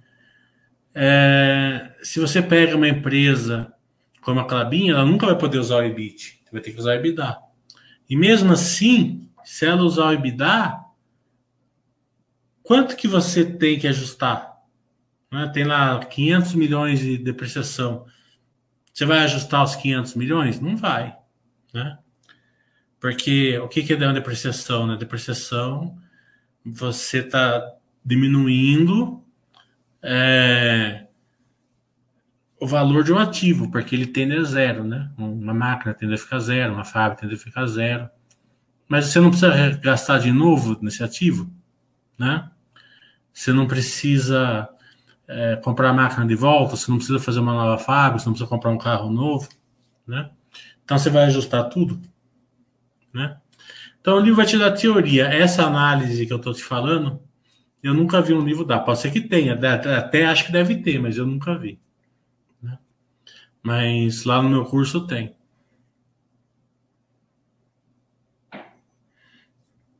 [0.94, 3.72] É, se você pega uma empresa
[4.20, 6.94] como a Clabin, ela nunca vai poder usar o EBIT, vai ter que usar o
[6.94, 7.49] EBITDA.
[8.10, 10.80] E mesmo assim, se ela usar o EBITDA,
[12.60, 14.58] quanto que você tem que ajustar?
[15.30, 15.48] Né?
[15.54, 18.04] Tem lá 500 milhões de depreciação.
[18.92, 20.60] Você vai ajustar os 500 milhões?
[20.60, 21.16] Não vai.
[21.72, 21.96] Né?
[22.98, 24.88] Porque o que, que é uma depreciação?
[24.88, 24.96] Né?
[24.96, 25.96] Depreciação,
[26.64, 27.64] você está
[28.04, 29.24] diminuindo
[30.02, 31.06] é,
[32.60, 35.10] o valor de um ativo, porque ele tende a zero, né?
[35.16, 38.08] Uma máquina tende a ficar zero, uma fábrica tende a ficar zero.
[38.86, 41.50] Mas você não precisa gastar de novo nesse ativo,
[42.18, 42.50] né?
[43.32, 44.68] Você não precisa
[45.26, 48.34] é, comprar a máquina de volta, você não precisa fazer uma nova fábrica, você não
[48.34, 49.48] precisa comprar um carro novo,
[50.06, 50.30] né?
[50.84, 51.98] Então você vai ajustar tudo,
[53.14, 53.38] né?
[54.00, 55.26] Então o livro vai te dar teoria.
[55.28, 57.22] Essa análise que eu estou te falando,
[57.82, 58.80] eu nunca vi um livro dar.
[58.80, 59.54] Pode ser que tenha,
[59.98, 61.78] até acho que deve ter, mas eu nunca vi.
[63.62, 65.36] Mas lá no meu curso tem.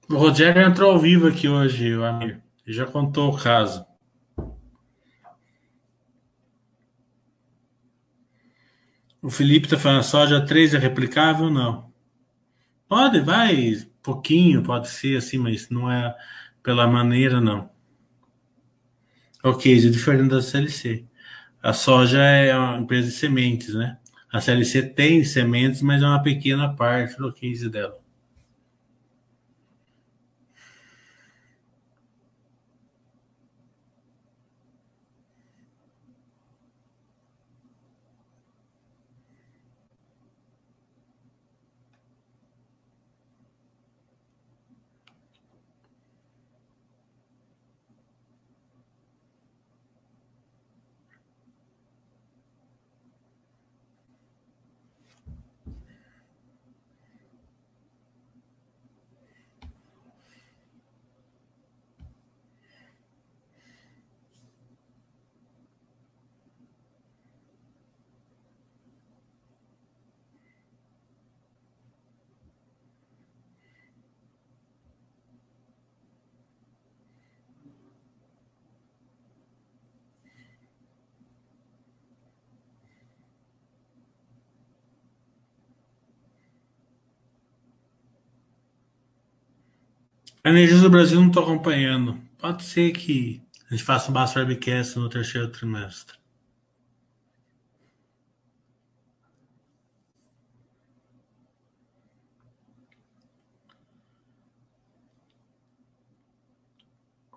[0.09, 2.43] O Rogério entrou ao vivo aqui hoje, o Amir.
[2.67, 3.87] Ele já contou o caso.
[9.23, 11.51] O Felipe está falando, soja 3 é replicável?
[11.51, 11.93] Não.
[12.89, 16.17] Pode, vai, pouquinho, pode ser assim, mas não é
[16.63, 17.71] pela maneira, não.
[19.45, 21.07] Ok, é diferente da CLC.
[21.63, 23.99] A soja é uma empresa de sementes, né?
[24.33, 28.00] A CLC tem sementes, mas é uma pequena parte do case dela.
[90.43, 92.19] A Energias do Brasil não estou acompanhando.
[92.39, 96.19] Pode ser que a gente faça um Basta Webcast no terceiro trimestre.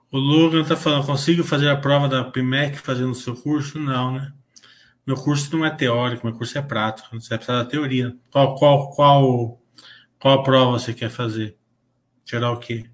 [0.10, 3.80] O Logan está falando, consigo fazer a prova da PMEC fazendo o seu curso?
[3.80, 4.32] Não, né?
[5.06, 7.10] Meu curso não é teórico, meu curso é prático.
[7.20, 8.16] Você vai precisar da teoria.
[8.32, 9.62] Qual, qual, qual,
[10.20, 11.58] qual prova você quer fazer?
[12.24, 12.93] Tirar o quê?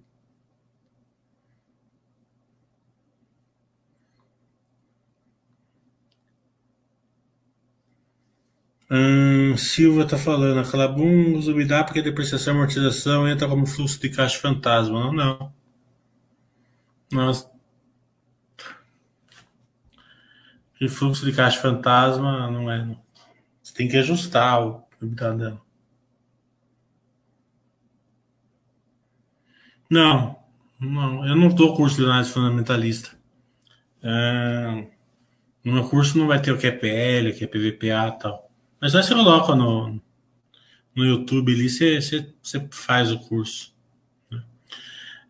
[8.91, 13.65] Hum, Silva está falando, a Calabum o IDA porque a depreciação e amortização entra como
[13.67, 15.11] fluxo de caixa fantasma.
[15.13, 15.53] Não,
[17.11, 17.31] não.
[20.81, 22.83] E fluxo de caixa fantasma não é.
[22.85, 22.99] Não.
[23.61, 25.61] Você tem que ajustar o EBITDA dela.
[29.89, 30.39] Não,
[30.79, 33.11] não, eu não dou curso de análise fundamentalista.
[34.01, 34.87] É,
[35.63, 38.19] no meu curso não vai ter o que é PL, o que é PVPA e
[38.19, 38.48] tal.
[38.81, 40.01] Mas aí você coloca no,
[40.95, 43.73] no YouTube ali, você, você, você faz o curso.
[44.31, 44.41] Né?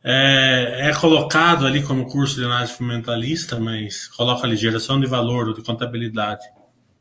[0.04, 5.48] É, é, colocado ali como curso de análise fundamentalista, mas coloca ali geração de valor
[5.48, 6.46] ou de contabilidade.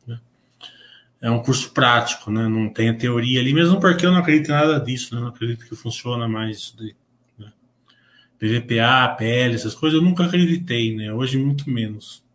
[0.07, 0.19] Né?
[1.21, 2.47] É um curso prático, né?
[2.47, 5.21] não tem a teoria ali, mesmo porque eu não acredito em nada disso, né?
[5.21, 6.95] não acredito que funciona mais isso daí.
[7.37, 7.51] Né?
[8.39, 11.13] PVPA, PL, essas coisas eu nunca acreditei, né?
[11.13, 12.27] hoje muito menos.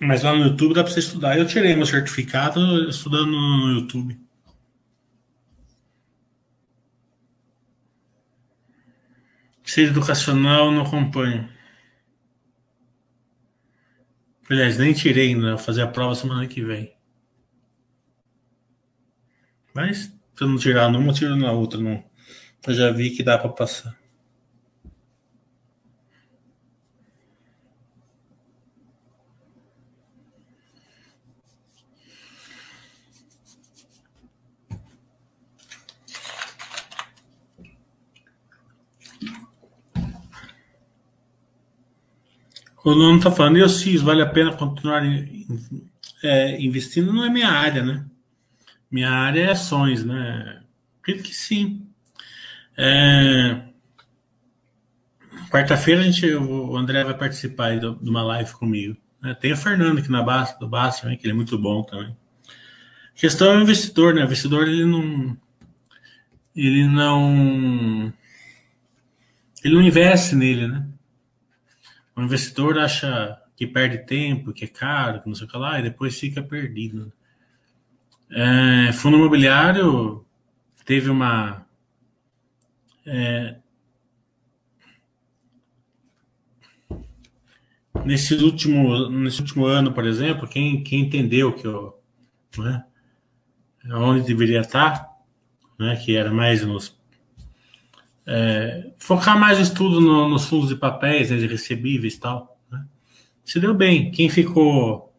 [0.00, 1.36] Mas lá no YouTube dá para você estudar.
[1.36, 4.18] Eu tirei meu certificado estudando no YouTube.
[9.64, 11.48] Ser educacional não acompanho.
[14.48, 15.50] Aliás, nem tirei ainda.
[15.50, 16.96] Vou fazer a prova semana que vem.
[19.74, 21.80] Mas se eu não tirar numa, eu tiro na outra.
[21.80, 22.02] Não.
[22.66, 23.97] Eu já vi que dá para passar.
[42.88, 45.02] O Nuno está falando, e o CIS, vale a pena continuar
[46.22, 47.12] é, investindo?
[47.12, 48.06] Não é minha área, né?
[48.90, 50.62] Minha área é ações, né?
[50.98, 51.86] Acredito que sim.
[52.78, 53.60] É...
[55.50, 58.96] Quarta-feira a gente, o André vai participar de uma live comigo.
[59.20, 59.34] Né?
[59.34, 61.16] Tem o Fernando aqui na base, do Basta, né?
[61.16, 62.16] que ele é muito bom também.
[63.14, 64.22] A questão é o investidor, né?
[64.22, 65.36] O investidor ele não,
[66.56, 68.10] ele não,
[69.62, 70.88] ele não investe nele, né?
[72.18, 75.78] O investidor acha que perde tempo, que é caro, que não sei o que lá,
[75.78, 77.12] e depois fica perdido.
[78.28, 80.26] É, fundo imobiliário
[80.84, 81.64] teve uma.
[83.06, 83.56] É,
[88.04, 92.02] nesse último, nesse último ano, por exemplo, quem, quem entendeu que eu,
[92.58, 92.84] né,
[93.92, 95.08] onde deveria estar,
[95.78, 96.97] né, que era mais nos.
[98.30, 102.60] É, focar mais estudo no, nos fundos de papéis, né, de recebíveis e tal.
[102.70, 102.84] Né,
[103.42, 104.10] se deu bem.
[104.10, 105.14] Quem ficou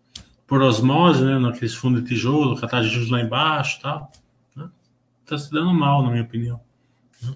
[0.46, 4.12] por osmose, né, naqueles fundos de tijolo, com a taxa de juros lá embaixo tal,
[4.56, 4.70] né,
[5.26, 6.62] tá se dando mal, na minha opinião.
[7.24, 7.36] Né.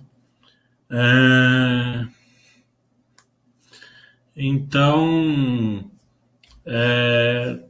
[0.91, 2.07] É,
[4.35, 5.89] então,
[6.65, 7.63] é,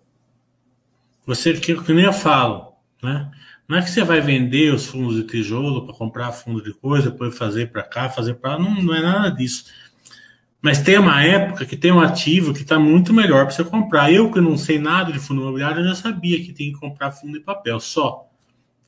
[1.26, 3.32] você que, que nem eu falo, né?
[3.74, 7.10] Não é que você vai vender os fundos de tijolo para comprar fundo de coisa,
[7.10, 9.66] depois fazer para cá, fazer para lá, não, não é nada disso.
[10.62, 14.14] Mas tem uma época que tem um ativo que está muito melhor para você comprar.
[14.14, 17.10] Eu que não sei nada de fundo imobiliário, eu já sabia que tem que comprar
[17.14, 18.30] fundo de papel só.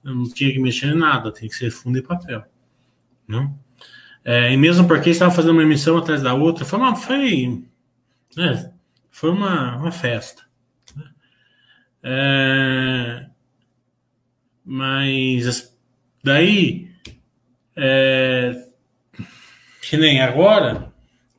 [0.03, 2.43] Eu não tinha que mexer em nada, tem que ser fundo de papel.
[3.27, 3.57] Não?
[4.23, 7.63] É, e mesmo porque estava fazendo uma emissão atrás da outra, foi uma, foi,
[8.37, 8.71] né,
[9.09, 10.43] foi uma, uma festa.
[10.95, 11.05] Né?
[12.03, 13.34] É,
[14.65, 15.77] mas
[16.23, 16.89] daí,
[17.75, 18.67] é,
[19.81, 20.91] que nem agora,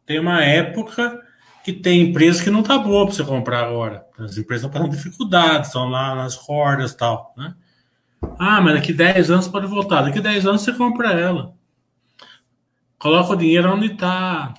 [0.05, 1.21] tem uma época
[1.65, 4.07] que tem empresa que não tá boa para você comprar agora.
[4.19, 7.55] As empresas estão passando dificuldades, estão lá nas cordas e tal, né?
[8.39, 10.03] Ah, mas daqui 10 anos pode voltar.
[10.03, 11.57] Daqui 10 anos você compra ela
[12.99, 14.55] coloca o dinheiro onde está.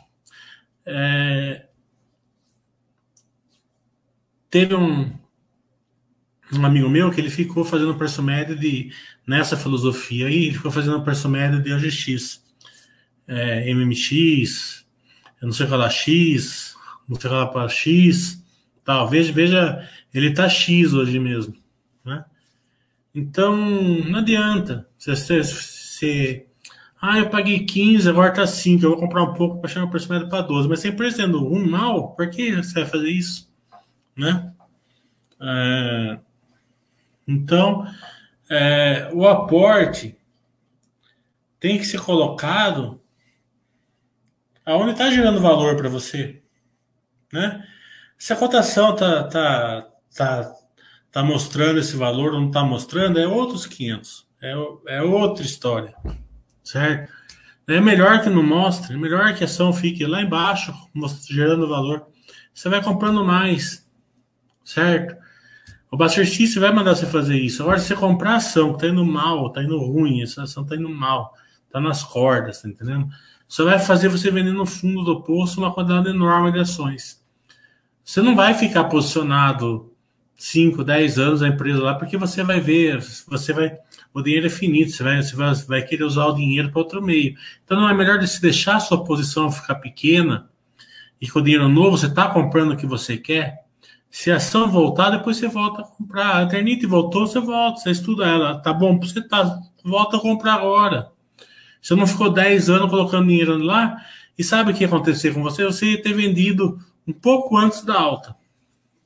[0.85, 1.67] É,
[4.49, 5.13] teve um,
[6.53, 8.91] um amigo meu que ele ficou fazendo preço médio de
[9.25, 12.41] nessa filosofia aí, ele ficou fazendo preço médio de OGX,
[13.27, 14.85] é, MMX,
[15.41, 16.75] eu não sei é X,
[17.07, 18.43] não sei é para X,
[18.83, 19.07] tal.
[19.07, 21.55] Veja, veja, ele tá X hoje mesmo,
[22.03, 22.23] né?
[23.13, 26.45] Então não adianta você, você,
[27.01, 29.89] ah, eu paguei 15, agora tá 5, eu vou comprar um pouco para chegar o
[29.89, 30.67] preço médio para 12.
[30.67, 33.51] Mas sempre sendo um mal, por que você vai fazer isso?
[34.15, 34.51] Né?
[35.39, 36.19] É,
[37.27, 37.85] então,
[38.49, 40.17] é, o aporte
[41.59, 43.01] tem que ser colocado
[44.65, 46.41] aonde está gerando valor para você.
[47.31, 47.67] Né?
[48.17, 50.55] Se a cotação tá, tá, tá,
[51.11, 54.27] tá mostrando esse valor ou não está mostrando, é outros 500.
[54.41, 54.53] É,
[54.87, 55.95] é outra história
[56.67, 57.11] certo?
[57.67, 60.73] É melhor que não mostre, é melhor que a ação fique lá embaixo,
[61.29, 62.07] gerando valor.
[62.53, 63.87] Você vai comprando mais,
[64.63, 65.15] certo?
[65.89, 67.61] O X vai mandar você fazer isso.
[67.61, 70.75] Agora, se você comprar ação que tá indo mal, tá indo ruim, essa ação tá
[70.75, 71.33] indo mal,
[71.69, 73.07] tá nas cordas, tá entendendo?
[73.47, 77.23] Só vai fazer você vender no fundo do poço uma quantidade enorme de ações.
[78.03, 79.93] Você não vai ficar posicionado
[80.35, 83.77] 5, 10 anos a empresa lá, porque você vai ver, você vai
[84.13, 87.01] o dinheiro é finito, você vai, você vai, vai querer usar o dinheiro para outro
[87.01, 87.35] meio.
[87.63, 90.49] Então não é melhor de se deixar a sua posição ficar pequena
[91.21, 93.66] e com o dinheiro novo você está comprando o que você quer.
[94.09, 96.37] Se a ação voltar, depois você volta a comprar.
[96.37, 98.59] A Eternite voltou, você volta, você estuda ela.
[98.59, 101.11] Tá bom, você tá, volta a comprar agora.
[101.81, 103.97] Você não ficou 10 anos colocando dinheiro lá
[104.37, 105.63] e sabe o que ia acontecer com você?
[105.63, 108.35] Você ia ter vendido um pouco antes da alta.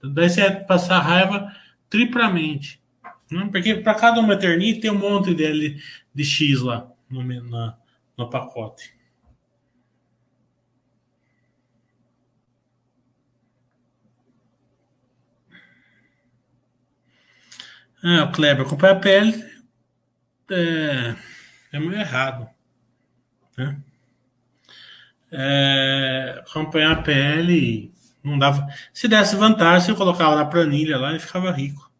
[0.03, 1.52] Daí você ia passar raiva
[1.90, 2.82] triplamente.
[3.30, 3.48] Né?
[3.52, 5.78] Porque para cada uma Eternity tem um monte de,
[6.14, 7.78] de X lá no, na,
[8.18, 8.94] no pacote.
[18.03, 19.32] Ah, o Kleber, comprar a PL
[20.49, 21.15] é,
[21.72, 22.49] é meio errado.
[23.57, 23.78] Né?
[25.32, 28.68] É, acompanhar a PL não dava.
[28.94, 31.91] Se desse vantagem, eu colocava na planilha lá e ficava rico.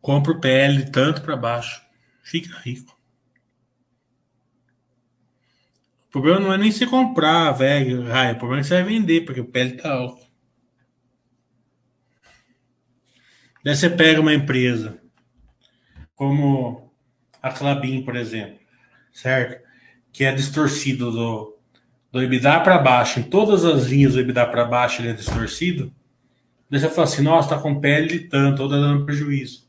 [0.00, 1.82] Compra o PL tanto para baixo.
[2.22, 2.98] Fica rico.
[6.08, 8.02] O problema não é nem se comprar, velho.
[8.02, 10.29] o problema é que você vai vender, porque o PL tá alto.
[13.62, 14.98] Daí você pega uma empresa
[16.14, 16.90] como
[17.42, 18.58] a Clabin, por exemplo,
[19.12, 19.62] certo?
[20.12, 21.58] Que é distorcido do,
[22.10, 23.20] do EBITDA para baixo.
[23.20, 25.92] Em todas as linhas do EBITDA para baixo ele é distorcido.
[26.68, 29.68] Daí você fala assim, nossa, tá com pele de tanto, ou tá dando prejuízo.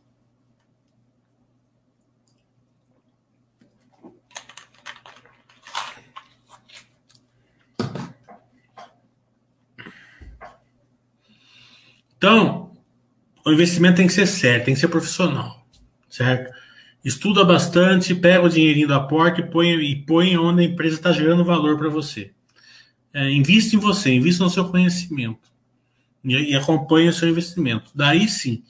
[12.17, 12.70] Então,
[13.45, 15.65] o investimento tem que ser sério, tem que ser profissional,
[16.09, 16.53] certo?
[17.03, 21.11] Estuda bastante, pega o dinheirinho da porta e põe, e põe onde a empresa está
[21.11, 22.31] gerando valor para você.
[23.13, 25.51] É, invista em você, invista no seu conhecimento
[26.23, 27.91] e, e acompanhe o seu investimento.
[27.95, 28.63] Daí sim,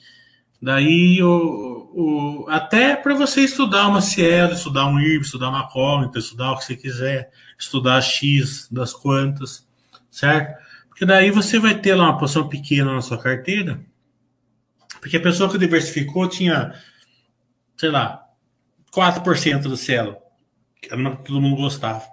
[0.62, 6.20] daí o, o, até para você estudar uma Cielo, estudar um IRB, estudar uma Cognita,
[6.20, 9.68] estudar o que você quiser, estudar X das quantas,
[10.10, 10.58] certo?
[10.88, 13.82] Porque daí você vai ter lá uma posição pequena na sua carteira,
[15.02, 16.76] porque a pessoa que diversificou tinha,
[17.76, 18.24] sei lá,
[18.96, 20.16] 4% do Cielo,
[20.80, 22.04] que era que todo mundo gostava.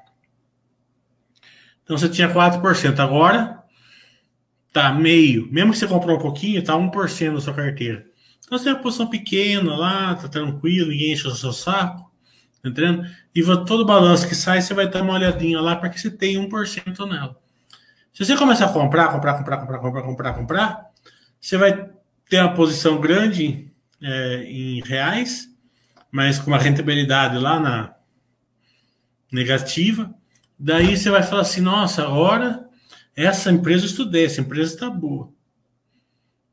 [1.84, 2.98] Então você tinha 4%.
[2.98, 3.62] Agora
[4.72, 5.52] tá meio.
[5.52, 8.06] Mesmo que você comprou um pouquinho, tá 1% da sua carteira.
[8.38, 12.10] Então você tem uma posição pequena lá, tá tranquilo, ninguém enche o seu saco.
[12.62, 13.06] Tá entendendo?
[13.34, 16.40] E todo balanço que sai, você vai dar uma olhadinha lá para que você tenha
[16.40, 17.36] 1% nela.
[18.14, 20.90] Se você começar a comprar, comprar, comprar, comprar, comprar, comprar, comprar,
[21.40, 21.97] você vai
[22.28, 23.70] ter uma posição grande
[24.02, 25.48] é, em reais,
[26.10, 27.94] mas com uma rentabilidade lá na
[29.32, 30.12] negativa.
[30.58, 32.68] Daí você vai falar assim: nossa, agora
[33.14, 35.32] essa empresa eu estudei, essa empresa está boa.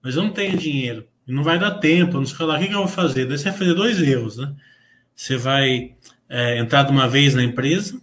[0.01, 1.07] Mas eu não tenho dinheiro.
[1.27, 3.25] Não vai dar tempo, não sei lá, o que, que eu vou fazer?
[3.25, 4.55] Daí você vai fazer dois erros, né?
[5.15, 5.95] Você vai
[6.29, 7.99] é, entrar de uma vez na empresa,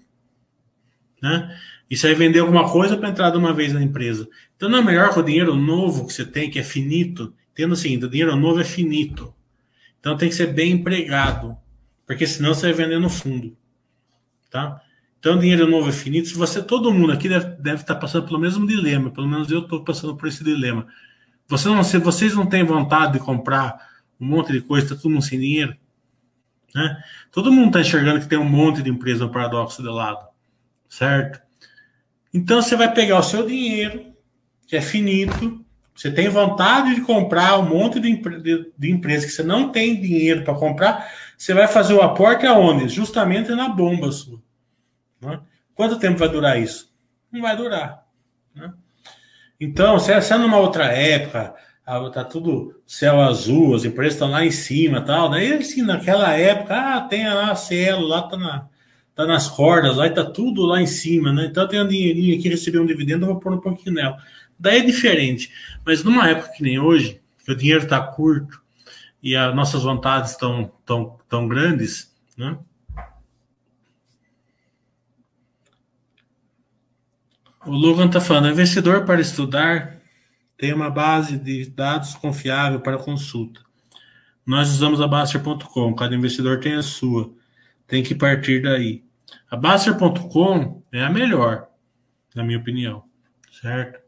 [1.20, 1.56] né?
[1.88, 4.28] E você vai vender alguma coisa para entrar de uma vez na empresa.
[4.56, 7.32] Então não é melhor que o dinheiro novo que você tem, que é finito.
[7.54, 9.34] Tendo assim, o dinheiro novo é finito.
[10.00, 11.56] Então tem que ser bem empregado.
[12.06, 13.56] Porque senão você vai vender no fundo.
[14.50, 14.82] Tá?
[15.22, 16.28] Então, dinheiro novo é finito.
[16.28, 19.60] Se você, todo mundo aqui deve, deve estar passando pelo mesmo dilema, pelo menos eu
[19.60, 20.84] estou passando por esse dilema.
[21.46, 23.88] Você não, se vocês não têm vontade de comprar
[24.20, 25.76] um monte de coisa, está tudo sem dinheiro,
[26.74, 27.00] né?
[27.30, 30.26] Todo mundo está enxergando que tem um monte de empresa no paradoxo de lado,
[30.88, 31.40] certo?
[32.34, 34.12] Então você vai pegar o seu dinheiro,
[34.66, 39.32] que é finito, você tem vontade de comprar um monte de, de, de empresa que
[39.32, 42.88] você não tem dinheiro para comprar, você vai fazer o aporte aonde?
[42.88, 44.40] Justamente na bomba sua.
[45.20, 45.40] Né?
[45.74, 46.92] Quanto tempo vai durar isso?
[47.30, 48.04] Não vai durar.
[48.54, 48.72] Né?
[49.60, 51.54] Então, se é numa outra época,
[52.12, 56.74] tá tudo céu azul, as empresas estão lá em cima tal, daí assim, naquela época,
[56.74, 58.68] ah, tem lá a Cielo, lá tá, na,
[59.14, 61.46] tá nas cordas, lá tá tudo lá em cima, né?
[61.46, 64.16] Então tem um dinheirinho aqui, receber um dividendo, eu vou pôr um pouquinho nela.
[64.62, 65.52] Daí é diferente.
[65.84, 68.62] Mas numa época que nem hoje, que o dinheiro está curto
[69.20, 72.56] e as nossas vontades estão tão, tão grandes, né?
[77.66, 80.00] O Logan está falando, investidor para estudar
[80.56, 83.60] tem uma base de dados confiável para consulta.
[84.46, 87.32] Nós usamos a Baster.com, cada investidor tem a sua.
[87.84, 89.04] Tem que partir daí.
[89.50, 91.68] A Baster.com é a melhor,
[92.34, 93.04] na minha opinião,
[93.60, 94.01] certo?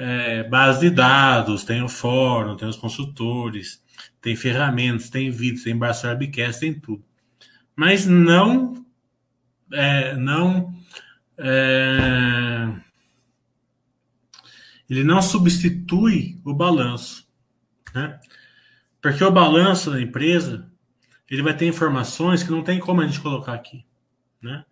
[0.00, 3.82] É, base de dados, tem o fórum, tem os consultores,
[4.22, 7.04] tem ferramentas, tem vídeos, tem Baster Webcast, tem tudo.
[7.74, 8.86] Mas não,
[9.72, 10.72] é, não
[11.36, 12.72] é...
[14.88, 17.28] ele não substitui o balanço,
[17.92, 18.20] né?
[19.02, 20.70] Porque o balanço da empresa
[21.28, 23.84] ele vai ter informações que não tem como a gente colocar aqui,
[24.40, 24.64] né?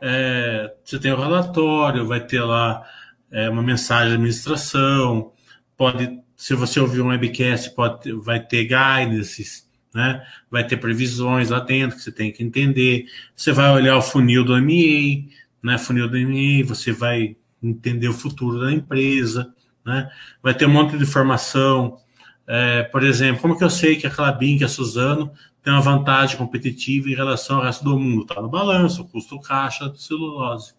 [0.00, 2.86] É, você tem o relatório, vai ter lá
[3.30, 5.32] é, uma mensagem de administração,
[5.76, 10.22] pode, se você ouvir um webcast, pode, vai ter guidances, né?
[10.50, 13.06] Vai ter previsões lá dentro que você tem que entender.
[13.34, 15.30] Você vai olhar o funil do MA,
[15.62, 19.52] né, funil do MA, você vai entender o futuro da empresa,
[19.84, 20.10] né?
[20.42, 21.98] Vai ter um monte de informação.
[22.46, 25.32] É, por exemplo, como que eu sei que a Clabin, que a Suzano,
[25.62, 28.22] tem uma vantagem competitiva em relação ao resto do mundo?
[28.22, 30.74] Está no balanço, custo caixa de celulose,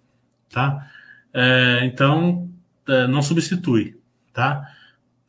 [0.49, 0.89] tá?
[1.39, 2.49] É, então,
[2.87, 3.95] é, não substitui,
[4.33, 4.73] tá?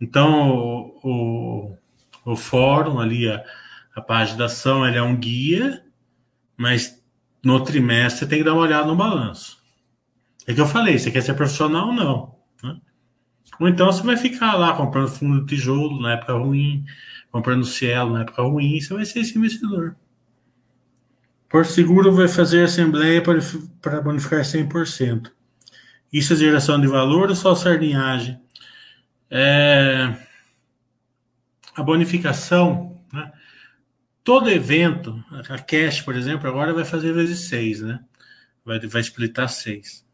[0.00, 1.76] Então, o,
[2.24, 3.44] o, o fórum ali, a,
[3.94, 5.84] a página da ação, ele é um guia,
[6.56, 7.04] mas
[7.44, 9.58] no trimestre tem que dar uma olhada no balanço.
[10.46, 12.34] É que eu falei, você quer ser profissional ou não.
[12.62, 12.80] Né?
[13.60, 16.86] Ou então você vai ficar lá comprando fundo de tijolo na época ruim,
[17.30, 19.94] comprando cielo na época ruim, você vai ser esse investidor.
[21.50, 23.22] Por Seguro vai fazer assembleia
[23.82, 25.32] para bonificar 100%.
[26.12, 28.40] Isso é geração de valor ou só sardinhagem?
[29.30, 30.14] É...
[31.74, 33.30] A bonificação, né?
[34.24, 38.00] todo evento, a cash, por exemplo, agora vai fazer vezes seis, né?
[38.64, 40.04] Vai, vai splitar seis.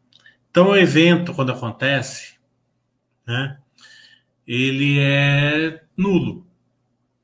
[0.49, 2.35] Então, o evento, quando acontece,
[3.27, 3.57] né?
[4.47, 6.47] Ele é nulo.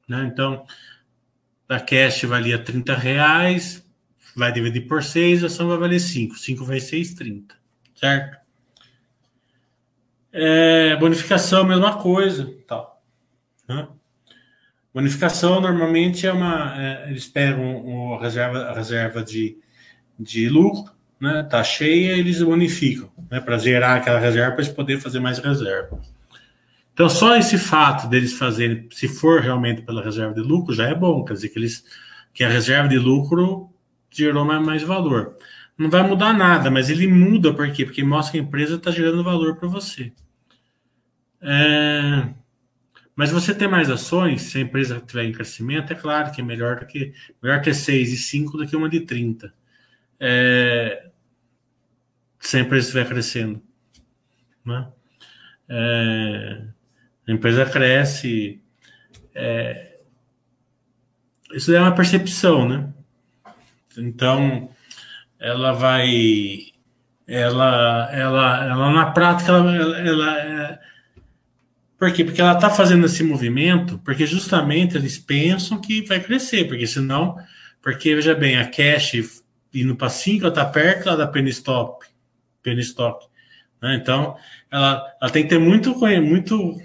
[0.08, 0.26] Né?
[0.26, 0.66] Então,
[1.70, 3.88] a cash valia 30 reais,
[4.36, 6.36] vai dividir por 6, a ação vai valer 5.
[6.36, 7.56] 5 vai 6, 30.
[7.96, 8.41] Certo?
[10.34, 12.54] É, bonificação, mesma coisa.
[12.68, 13.02] Tal.
[13.68, 13.88] Né?
[14.94, 16.74] Bonificação normalmente é uma.
[16.78, 19.58] É, eles pegam a reserva, a reserva de,
[20.20, 21.44] de lucro, né?
[21.44, 23.40] Tá cheia, eles bonificam, né?
[23.40, 26.00] Para gerar aquela reserva para eles poderem fazer mais reserva.
[26.94, 30.94] Então, só esse fato deles fazerem, se for realmente pela reserva de lucro, já é
[30.94, 31.86] bom, quer dizer que, eles,
[32.34, 33.70] que a reserva de lucro
[34.12, 35.38] gerou mais, mais valor.
[35.82, 37.84] Não vai mudar nada, mas ele muda por quê?
[37.84, 40.14] Porque mostra que a empresa está gerando valor para você.
[41.42, 42.30] É...
[43.16, 46.44] Mas você ter mais ações, se a empresa estiver em crescimento, é claro que é
[46.44, 49.52] melhor do que melhor ter 6 e 5 do que uma de 30.
[50.20, 51.10] É...
[52.40, 53.60] Se a empresa estiver crescendo.
[54.64, 54.88] Né?
[55.68, 56.64] É...
[57.28, 58.62] A empresa cresce.
[59.34, 59.98] É...
[61.56, 62.94] Isso é uma percepção, né?
[63.98, 64.70] Então,
[65.42, 66.68] ela vai.
[67.28, 70.80] Ela, ela, ela na prática, ela, ela, ela é,
[71.98, 72.26] por quê?
[72.26, 77.38] Porque ela está fazendo esse movimento, porque justamente eles pensam que vai crescer, porque senão,
[77.82, 79.44] porque veja bem, a cash
[79.74, 82.06] indo para 5, ela está perto lá da penny stop,
[82.62, 83.26] penny stock.
[83.82, 83.96] Né?
[83.96, 84.36] Então,
[84.70, 86.82] ela, ela tem que ter muito, muito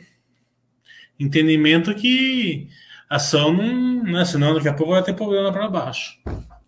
[1.18, 2.68] entendimento que
[3.08, 4.24] a ação não, né?
[4.24, 6.18] senão daqui a pouco vai ter problema para baixo,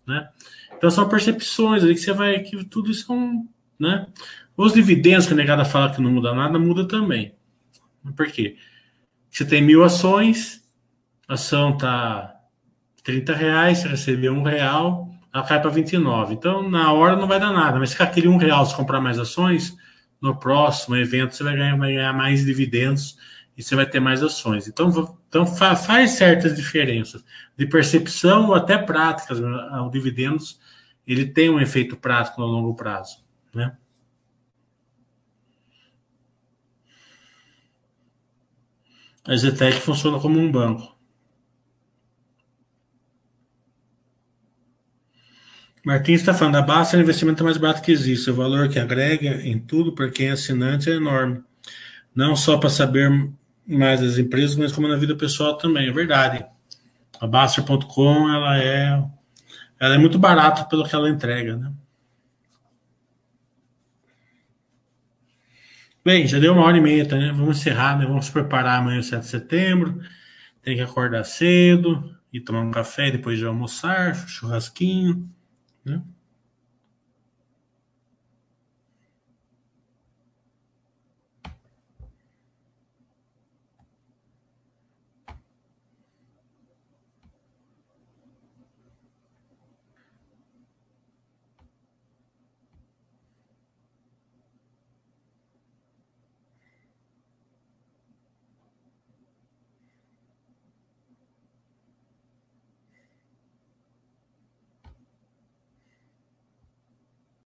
[0.05, 0.27] né?
[0.79, 3.45] Então são percepções ali que você vai que tudo isso são,
[3.77, 4.07] né?
[4.55, 7.35] Os dividendos que a negada fala que não muda nada, muda também.
[8.15, 8.55] Por quê?
[9.29, 10.63] Você tem mil ações,
[11.27, 12.33] a ação tá
[13.03, 16.33] 30 reais, você recebeu um real, ela cai para 29.
[16.33, 19.19] Então, na hora não vai dar nada, mas se aquele um real se comprar mais
[19.19, 19.75] ações,
[20.21, 23.17] no próximo evento você vai ganhar, vai ganhar mais dividendos
[23.57, 24.67] e você vai ter mais ações.
[24.67, 27.23] Então, então faz certas diferenças
[27.57, 29.39] de percepção ou até práticas.
[29.39, 29.49] Né?
[29.85, 30.59] O dividendos
[31.11, 33.23] ele tem um efeito prático no longo prazo,
[33.53, 33.75] né?
[39.25, 40.97] A Zetec funciona como um banco.
[45.85, 48.29] Martins está falando, a Basta é o investimento mais barato que existe.
[48.29, 51.43] O valor que agrega em tudo para quem é assinante é enorme.
[52.13, 53.09] Não só para saber
[53.65, 55.87] mais das empresas, mas como na vida pessoal também.
[55.87, 56.45] É verdade.
[57.19, 59.03] A Baster.com ela é,
[59.79, 61.73] ela é muito barata pelo que ela entrega, né?
[66.03, 67.31] Bem, já deu uma hora e meia, tá, né?
[67.31, 68.05] Vamos encerrar, né?
[68.05, 70.01] Vamos preparar amanhã, 7 de setembro.
[70.61, 75.29] Tem que acordar cedo e tomar um café depois de almoçar, churrasquinho,
[75.83, 76.01] né?